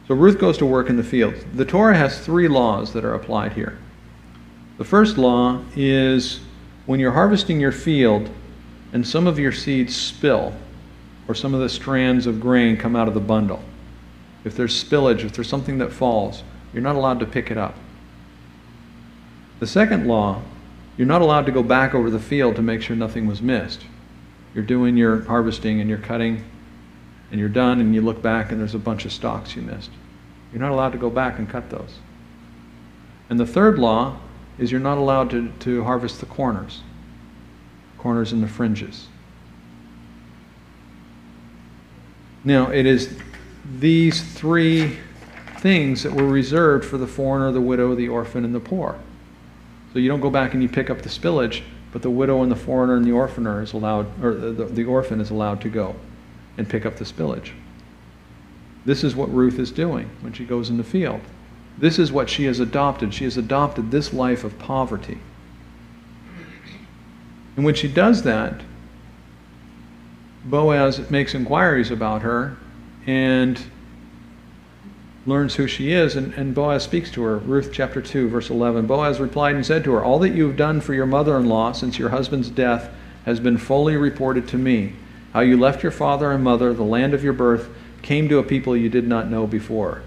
[0.07, 1.43] So Ruth goes to work in the fields.
[1.53, 3.77] The Torah has three laws that are applied here.
[4.78, 6.39] The first law is
[6.86, 8.30] when you're harvesting your field
[8.91, 10.53] and some of your seeds spill,
[11.28, 13.63] or some of the strands of grain come out of the bundle.
[14.43, 16.43] If there's spillage, if there's something that falls,
[16.74, 17.76] you're not allowed to pick it up.
[19.59, 20.41] The second law,
[20.97, 23.86] you're not allowed to go back over the field to make sure nothing was missed.
[24.53, 26.43] You're doing your harvesting and you're cutting
[27.32, 29.89] and you're done and you look back and there's a bunch of stalks you missed.
[30.51, 31.97] You're not allowed to go back and cut those.
[33.30, 34.17] And the third law
[34.57, 36.81] is you're not allowed to, to harvest the corners,
[37.97, 39.07] corners and the fringes.
[42.43, 43.17] Now, it is
[43.79, 44.97] these three
[45.59, 48.99] things that were reserved for the foreigner, the widow, the orphan, and the poor.
[49.93, 52.51] So you don't go back and you pick up the spillage, but the widow and
[52.51, 55.95] the foreigner and the orphaner is allowed, or the, the orphan is allowed to go
[56.57, 57.51] and pick up the spillage.
[58.85, 61.21] This is what Ruth is doing when she goes in the field.
[61.78, 63.13] This is what she has adopted.
[63.13, 65.19] She has adopted this life of poverty.
[67.55, 68.61] And when she does that,
[70.45, 72.57] Boaz makes inquiries about her
[73.05, 73.61] and
[75.26, 77.38] learns who she is, and, and Boaz speaks to her.
[77.38, 78.88] Ruth chapter 2, verse 11.
[78.88, 81.47] Boaz replied and said to her, All that you have done for your mother in
[81.47, 82.89] law since your husband's death
[83.26, 84.93] has been fully reported to me.
[85.32, 87.69] How you left your father and mother, the land of your birth,
[88.01, 90.03] came to a people you did not know before.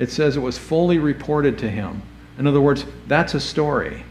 [0.00, 2.02] It says it was fully reported to him.
[2.38, 4.02] In other words, that's a story.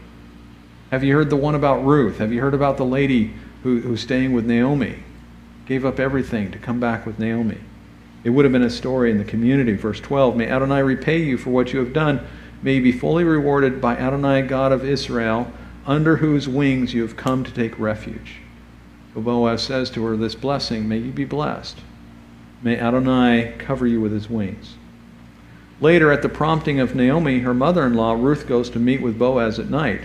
[0.92, 2.18] Have you heard the one about Ruth?
[2.18, 3.34] Have you heard about the lady
[3.64, 5.02] who, who's staying with Naomi?
[5.66, 7.58] Gave up everything to come back with Naomi.
[8.22, 9.74] It would have been a story in the community.
[9.74, 12.24] Verse 12 May Adonai repay you for what you have done.
[12.62, 15.50] May you be fully rewarded by Adonai, God of Israel,
[15.86, 18.36] under whose wings you have come to take refuge.
[19.12, 21.78] So Boaz says to her, This blessing, may you be blessed.
[22.62, 24.74] May Adonai cover you with his wings.
[25.80, 29.18] Later, at the prompting of Naomi, her mother in law, Ruth goes to meet with
[29.18, 30.02] Boaz at night.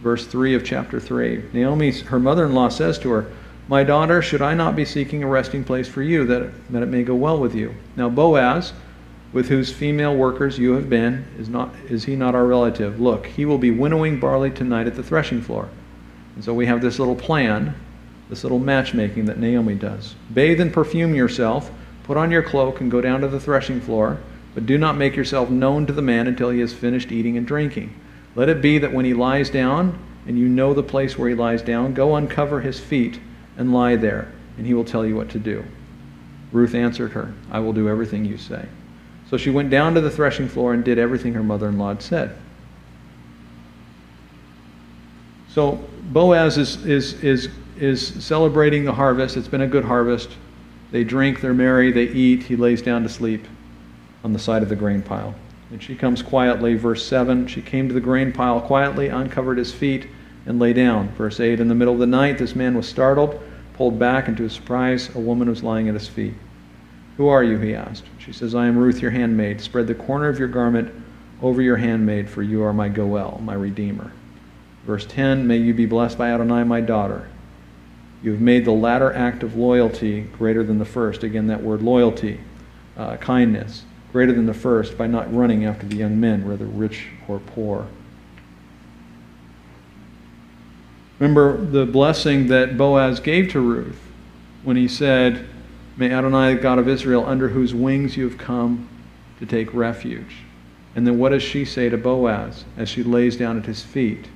[0.00, 1.44] Verse 3 of chapter 3.
[1.52, 3.26] Naomi, her mother in law, says to her,
[3.68, 6.86] my daughter, should I not be seeking a resting place for you, that, that it
[6.86, 7.74] may go well with you?
[7.94, 8.72] Now Boaz,
[9.32, 13.00] with whose female workers you have been, is, not, is he not our relative?
[13.00, 15.68] Look, he will be winnowing barley tonight at the threshing floor.
[16.34, 17.74] And so we have this little plan,
[18.28, 20.16] this little matchmaking that Naomi does.
[20.34, 21.70] Bathe and perfume yourself,
[22.02, 24.18] put on your cloak, and go down to the threshing floor,
[24.54, 27.46] but do not make yourself known to the man until he has finished eating and
[27.46, 27.98] drinking.
[28.34, 31.34] Let it be that when he lies down, and you know the place where he
[31.34, 33.18] lies down, go uncover his feet
[33.56, 35.64] and lie there, and he will tell you what to do.
[36.52, 38.66] Ruth answered her, I will do everything you say.
[39.30, 41.88] So she went down to the threshing floor and did everything her mother in law
[41.88, 42.36] had said.
[45.48, 47.48] So Boaz is, is, is,
[47.78, 49.36] is celebrating the harvest.
[49.36, 50.30] It's been a good harvest.
[50.90, 52.42] They drink, they're merry, they eat.
[52.42, 53.46] He lays down to sleep
[54.24, 55.34] on the side of the grain pile.
[55.70, 57.46] And she comes quietly, verse 7.
[57.46, 60.06] She came to the grain pile quietly, uncovered his feet
[60.46, 61.08] and lay down.
[61.10, 63.40] Verse 8 In the middle of the night, this man was startled,
[63.74, 66.34] pulled back, and to his surprise, a woman was lying at his feet.
[67.16, 67.58] Who are you?
[67.58, 68.04] he asked.
[68.18, 69.60] She says, I am Ruth, your handmaid.
[69.60, 70.92] Spread the corner of your garment
[71.40, 74.12] over your handmaid, for you are my Goel, my Redeemer.
[74.86, 77.28] Verse 10 May you be blessed by Adonai, my daughter.
[78.22, 81.24] You have made the latter act of loyalty greater than the first.
[81.24, 82.40] Again, that word loyalty,
[82.96, 87.08] uh, kindness, greater than the first by not running after the young men, whether rich
[87.26, 87.86] or poor.
[91.18, 94.00] Remember the blessing that Boaz gave to Ruth
[94.64, 95.46] when he said,
[95.96, 98.88] May Adonai, the God of Israel, under whose wings you have come
[99.38, 100.36] to take refuge.
[100.94, 104.26] And then what does she say to Boaz as she lays down at his feet?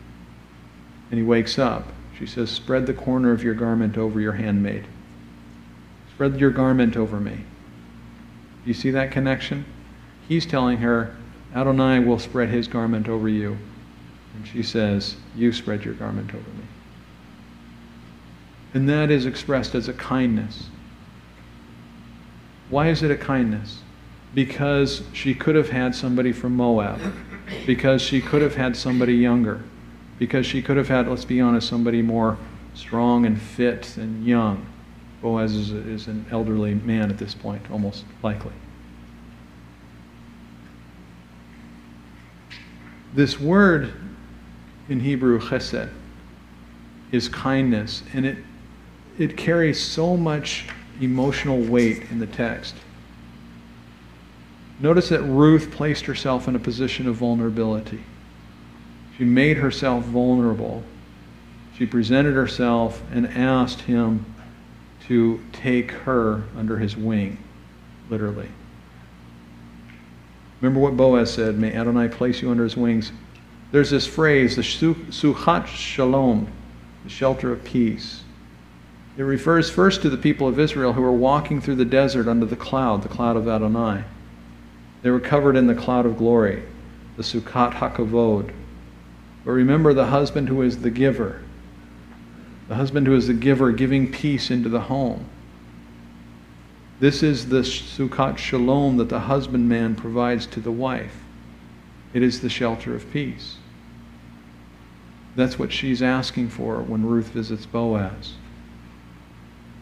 [1.10, 1.92] And he wakes up.
[2.18, 4.86] She says, Spread the corner of your garment over your handmaid.
[6.14, 7.44] Spread your garment over me.
[8.66, 9.64] Do you see that connection?
[10.26, 11.14] He's telling her,
[11.54, 13.58] Adonai will spread his garment over you.
[14.34, 16.64] And she says, You spread your garment over me.
[18.74, 20.68] And that is expressed as a kindness.
[22.68, 23.82] Why is it a kindness?
[24.34, 27.00] Because she could have had somebody from Moab.
[27.66, 29.62] Because she could have had somebody younger.
[30.18, 32.36] Because she could have had, let's be honest, somebody more
[32.74, 34.66] strong and fit and young.
[35.22, 38.52] Boaz is, is an elderly man at this point, almost likely.
[43.14, 43.92] This word
[44.88, 45.90] in Hebrew, chesed,
[47.12, 48.38] is kindness, and it
[49.18, 50.66] it carries so much
[51.00, 52.74] emotional weight in the text.
[54.78, 58.04] Notice that Ruth placed herself in a position of vulnerability.
[59.16, 60.82] She made herself vulnerable.
[61.78, 64.26] She presented herself and asked him
[65.08, 67.38] to take her under his wing,
[68.10, 68.48] literally.
[70.60, 73.12] Remember what Boaz said, may Adonai place you under his wings.
[73.72, 76.48] There's this phrase, the Sukkat Shalom,
[77.04, 78.22] the shelter of peace.
[79.16, 82.46] It refers first to the people of Israel who were walking through the desert under
[82.46, 84.04] the cloud, the cloud of Adonai.
[85.02, 86.62] They were covered in the cloud of glory,
[87.16, 88.52] the Sukkot HaKavod.
[89.44, 91.42] But remember the husband who is the giver,
[92.68, 95.26] the husband who is the giver, giving peace into the home.
[96.98, 101.22] This is the Sukkot Shalom that the husbandman provides to the wife.
[102.14, 103.58] It is the shelter of peace.
[105.36, 108.34] That's what she's asking for when Ruth visits Boaz.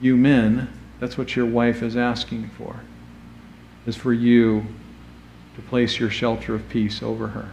[0.00, 0.68] You men,
[0.98, 2.80] that's what your wife is asking for,
[3.86, 4.66] is for you
[5.54, 7.50] to place your shelter of peace over her.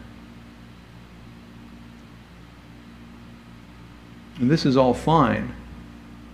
[4.42, 5.54] And this is all fine.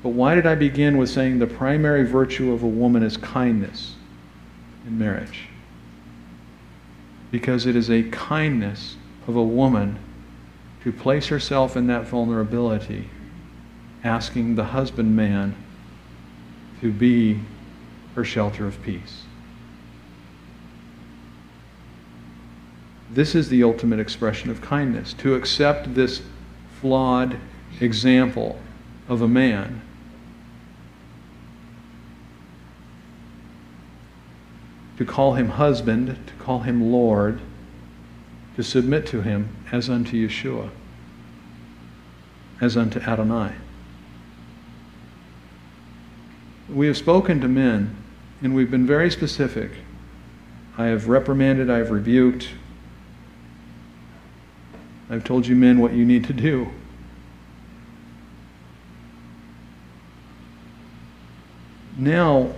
[0.02, 3.96] But why did I begin with saying the primary virtue of a woman is kindness
[4.88, 5.50] in marriage?
[7.32, 8.96] Because it is a kindness
[9.28, 10.00] of a woman
[10.86, 13.10] to place herself in that vulnerability,
[14.06, 15.54] asking the husbandman
[16.80, 17.42] to be
[18.16, 19.24] her shelter of peace.
[23.12, 26.22] This is the ultimate expression of kindness to accept this
[26.80, 27.38] flawed
[27.80, 28.60] example
[29.08, 29.82] of a man
[34.98, 37.40] to call him husband, to call him Lord,
[38.56, 40.72] to submit to him as unto Yeshua,
[42.60, 43.54] as unto Adonai.
[46.68, 47.96] We have spoken to men,
[48.42, 49.72] and we've been very specific.
[50.78, 52.50] I have reprimanded, I have rebuked,
[55.10, 56.70] I've told you men what you need to do.
[61.98, 62.54] Now,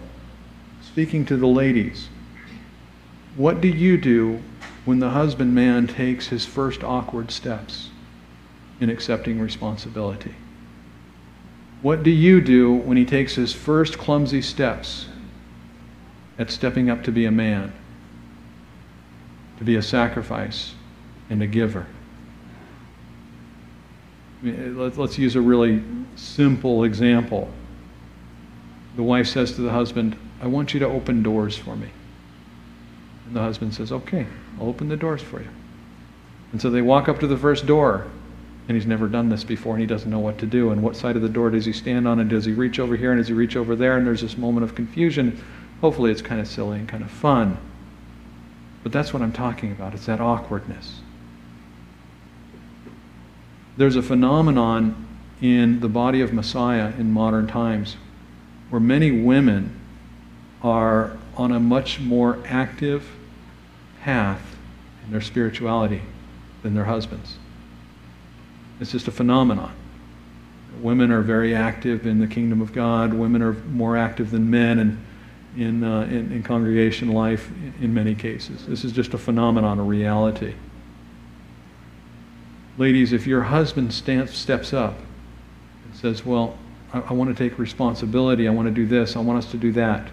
[0.81, 2.09] speaking to the ladies,
[3.37, 4.41] what do you do
[4.83, 7.89] when the husbandman takes his first awkward steps
[8.81, 10.35] in accepting responsibility?
[11.81, 15.07] What do you do when he takes his first clumsy steps
[16.37, 17.71] at stepping up to be a man,
[19.57, 20.73] to be a sacrifice
[21.29, 21.87] and a giver?
[24.41, 25.83] let's use a really
[26.15, 27.51] simple example.
[28.99, 31.87] The wife says to the husband, I want you to open doors for me.
[33.25, 34.27] And the husband says, Okay,
[34.59, 35.47] I'll open the doors for you.
[36.51, 38.07] And so they walk up to the first door,
[38.67, 40.71] and he's never done this before, and he doesn't know what to do.
[40.71, 42.19] And what side of the door does he stand on?
[42.19, 43.13] And does he reach over here?
[43.13, 43.95] And does he reach over there?
[43.95, 45.41] And there's this moment of confusion.
[45.79, 47.57] Hopefully, it's kind of silly and kind of fun.
[48.83, 49.93] But that's what I'm talking about.
[49.93, 50.99] It's that awkwardness
[53.77, 55.07] there's a phenomenon
[55.39, 57.95] in the body of Messiah in modern times
[58.69, 59.79] where many women
[60.61, 63.09] are on a much more active
[64.01, 64.41] path
[65.05, 66.01] in their spirituality
[66.63, 67.37] than their husbands.
[68.79, 69.73] It's just a phenomenon.
[70.81, 73.13] Women are very active in the kingdom of God.
[73.13, 75.05] Women are more active than men in,
[75.57, 77.49] in, uh, in, in congregation life
[77.81, 78.65] in many cases.
[78.65, 80.53] This is just a phenomenon, a reality.
[82.77, 84.97] Ladies, if your husband stands, steps up
[85.85, 86.57] and says, Well,
[86.93, 89.57] I, I want to take responsibility, I want to do this, I want us to
[89.57, 90.09] do that,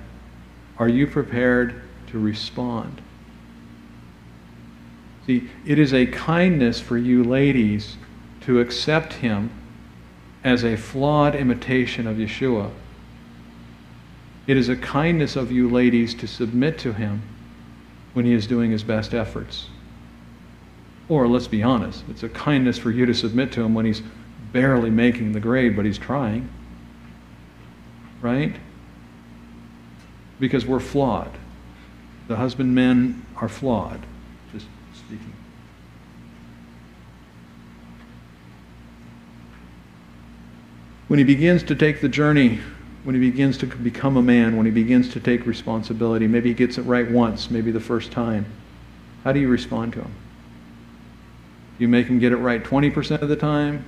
[0.78, 3.00] are you prepared to respond?
[5.26, 7.96] See, it is a kindness for you ladies
[8.42, 9.50] to accept him
[10.44, 12.70] as a flawed imitation of Yeshua.
[14.46, 17.22] It is a kindness of you ladies to submit to him
[18.12, 19.68] when he is doing his best efforts.
[21.08, 24.02] Or let's be honest, it's a kindness for you to submit to him when he's
[24.52, 26.48] barely making the grade, but he's trying.
[28.20, 28.56] Right?
[30.40, 31.30] Because we're flawed.
[32.28, 34.00] The husbandmen are flawed,
[34.52, 35.32] just speaking.
[41.08, 42.58] When he begins to take the journey,
[43.04, 46.54] when he begins to become a man, when he begins to take responsibility, maybe he
[46.54, 48.46] gets it right once, maybe the first time,
[49.22, 50.12] how do you respond to him?
[51.78, 53.84] You make him get it right 20% of the time,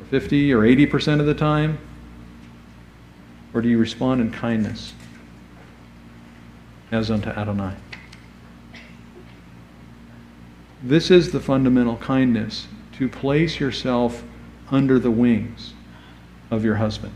[0.00, 1.78] or 50 or 80% of the time?
[3.52, 4.94] Or do you respond in kindness
[6.92, 7.74] as unto Adonai?
[10.82, 14.22] This is the fundamental kindness to place yourself
[14.70, 15.74] under the wings
[16.50, 17.14] of your husband.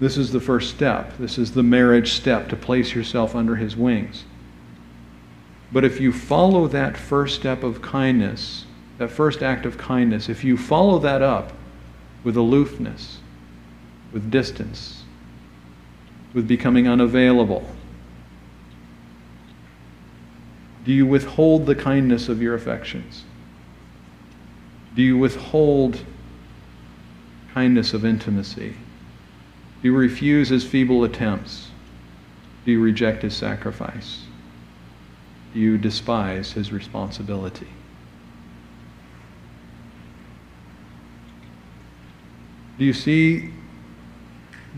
[0.00, 1.16] This is the first step.
[1.18, 4.24] This is the marriage step to place yourself under his wings.
[5.72, 8.64] But if you follow that first step of kindness,
[8.98, 11.52] that first act of kindness, if you follow that up
[12.24, 13.18] with aloofness,
[14.12, 15.04] with distance,
[16.32, 17.64] with becoming unavailable,
[20.84, 23.24] Do you withhold the kindness of your affections?
[24.94, 26.04] Do you withhold
[27.54, 28.76] kindness of intimacy?
[29.82, 31.70] Do you refuse his feeble attempts?
[32.64, 34.24] Do you reject his sacrifice?
[35.54, 37.68] Do you despise his responsibility?
[42.78, 43.50] Do you see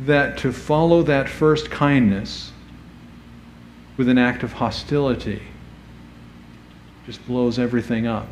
[0.04, 2.52] that to follow that first kindness
[3.96, 5.42] with an act of hostility
[7.06, 8.28] just blows everything up?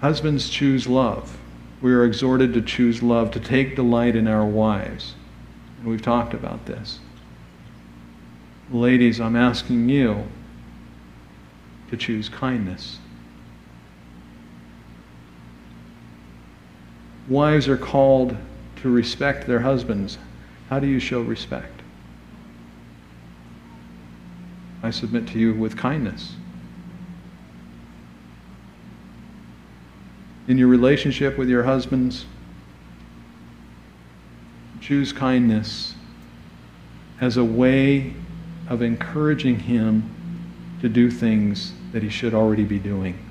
[0.00, 1.38] Husbands choose love.
[1.80, 5.14] We are exhorted to choose love, to take delight in our wives.
[5.78, 7.00] And we've talked about this.
[8.70, 10.26] Ladies, I'm asking you
[11.90, 12.98] to choose kindness.
[17.28, 18.36] Wives are called
[18.76, 20.18] to respect their husbands.
[20.70, 21.82] How do you show respect?
[24.82, 26.36] I submit to you with kindness.
[30.46, 32.24] In your relationship with your husbands,
[34.80, 35.94] choose kindness
[37.20, 38.14] as a way
[38.68, 40.14] of encouraging him
[40.80, 43.27] to do things that he should already be doing.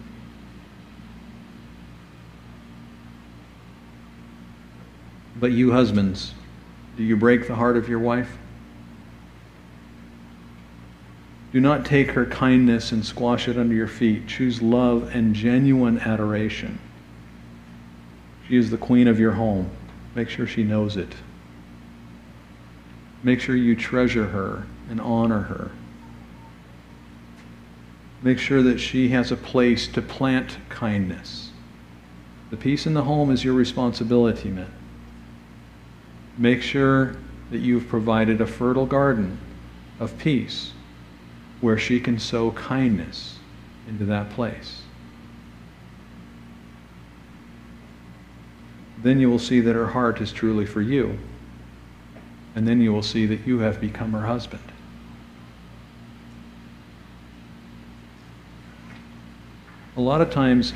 [5.39, 6.33] But you husbands,
[6.95, 8.37] do you break the heart of your wife?
[11.53, 14.27] Do not take her kindness and squash it under your feet.
[14.27, 16.79] Choose love and genuine adoration.
[18.47, 19.69] She is the queen of your home.
[20.15, 21.13] Make sure she knows it.
[23.23, 25.71] Make sure you treasure her and honor her.
[28.21, 31.51] Make sure that she has a place to plant kindness.
[32.49, 34.71] The peace in the home is your responsibility, men.
[36.37, 37.15] Make sure
[37.49, 39.39] that you've provided a fertile garden
[39.99, 40.73] of peace
[41.61, 43.39] where she can sow kindness
[43.87, 44.81] into that place.
[49.01, 51.17] Then you will see that her heart is truly for you.
[52.55, 54.63] And then you will see that you have become her husband.
[59.95, 60.73] A lot of times,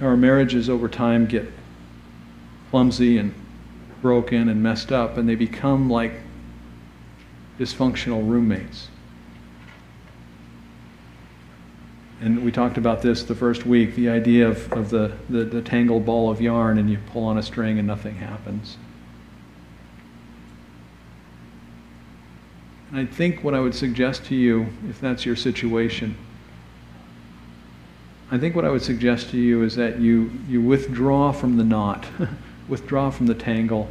[0.00, 1.50] our marriages over time get
[2.70, 3.34] clumsy and
[4.04, 6.12] broken and messed up, and they become like
[7.58, 8.88] dysfunctional roommates.
[12.20, 15.62] And we talked about this the first week the idea of, of the, the, the
[15.62, 18.76] tangled ball of yarn, and you pull on a string and nothing happens.
[22.90, 26.14] And I think what I would suggest to you, if that's your situation,
[28.30, 31.64] I think what I would suggest to you is that you, you withdraw from the
[31.64, 32.06] knot.
[32.68, 33.88] withdraw from the tangle,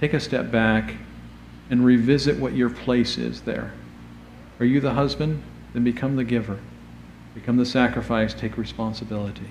[0.00, 0.94] take a step back,
[1.70, 3.72] and revisit what your place is there.
[4.60, 5.42] Are you the husband?
[5.72, 6.58] Then become the giver.
[7.34, 9.50] Become the sacrifice, take responsibility.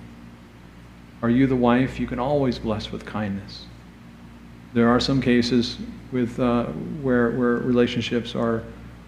[1.21, 1.99] Are you the wife?
[1.99, 3.65] You can always bless with kindness.
[4.73, 5.77] There are some cases
[6.11, 6.65] with, uh,
[7.01, 8.63] where, where relationships are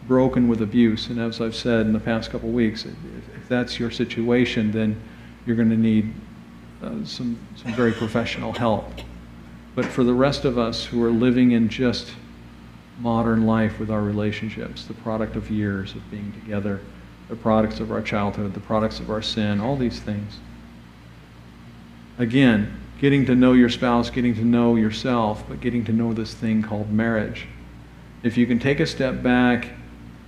[0.08, 2.94] broken with abuse, and as I've said in the past couple of weeks, if,
[3.36, 5.00] if that's your situation, then
[5.46, 6.14] you're going to need
[6.84, 8.86] uh, some, some very professional help.
[9.76, 12.14] But for the rest of us who are living in just
[13.00, 16.80] modern life with our relationships, the product of years of being together,
[17.28, 20.40] the products of our childhood, the products of our sin, all these things.
[22.18, 26.34] Again, getting to know your spouse, getting to know yourself, but getting to know this
[26.34, 27.48] thing called marriage.
[28.24, 29.72] If you can take a step back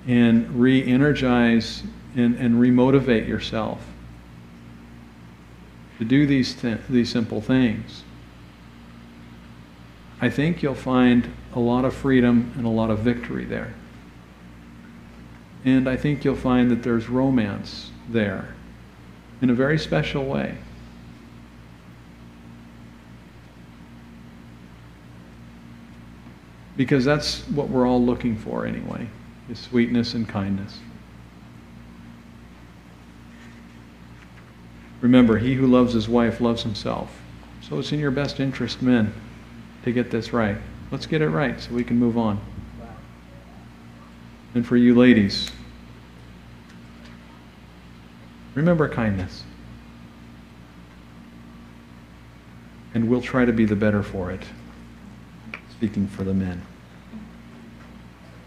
[0.07, 1.83] and re energize
[2.15, 3.85] and, and remotivate yourself
[5.99, 8.03] to do these, th- these simple things,
[10.19, 13.73] I think you'll find a lot of freedom and a lot of victory there.
[15.63, 18.55] And I think you'll find that there's romance there
[19.41, 20.57] in a very special way.
[26.75, 29.07] Because that's what we're all looking for anyway,
[29.49, 30.79] is sweetness and kindness.
[35.01, 37.19] Remember, he who loves his wife loves himself.
[37.61, 39.13] So it's in your best interest, men
[39.83, 40.57] to get this right.
[40.91, 42.39] Let's get it right so we can move on.
[44.53, 45.51] And for you ladies,
[48.55, 49.43] remember kindness.
[52.93, 54.41] And we'll try to be the better for it.
[55.71, 56.65] Speaking for the men.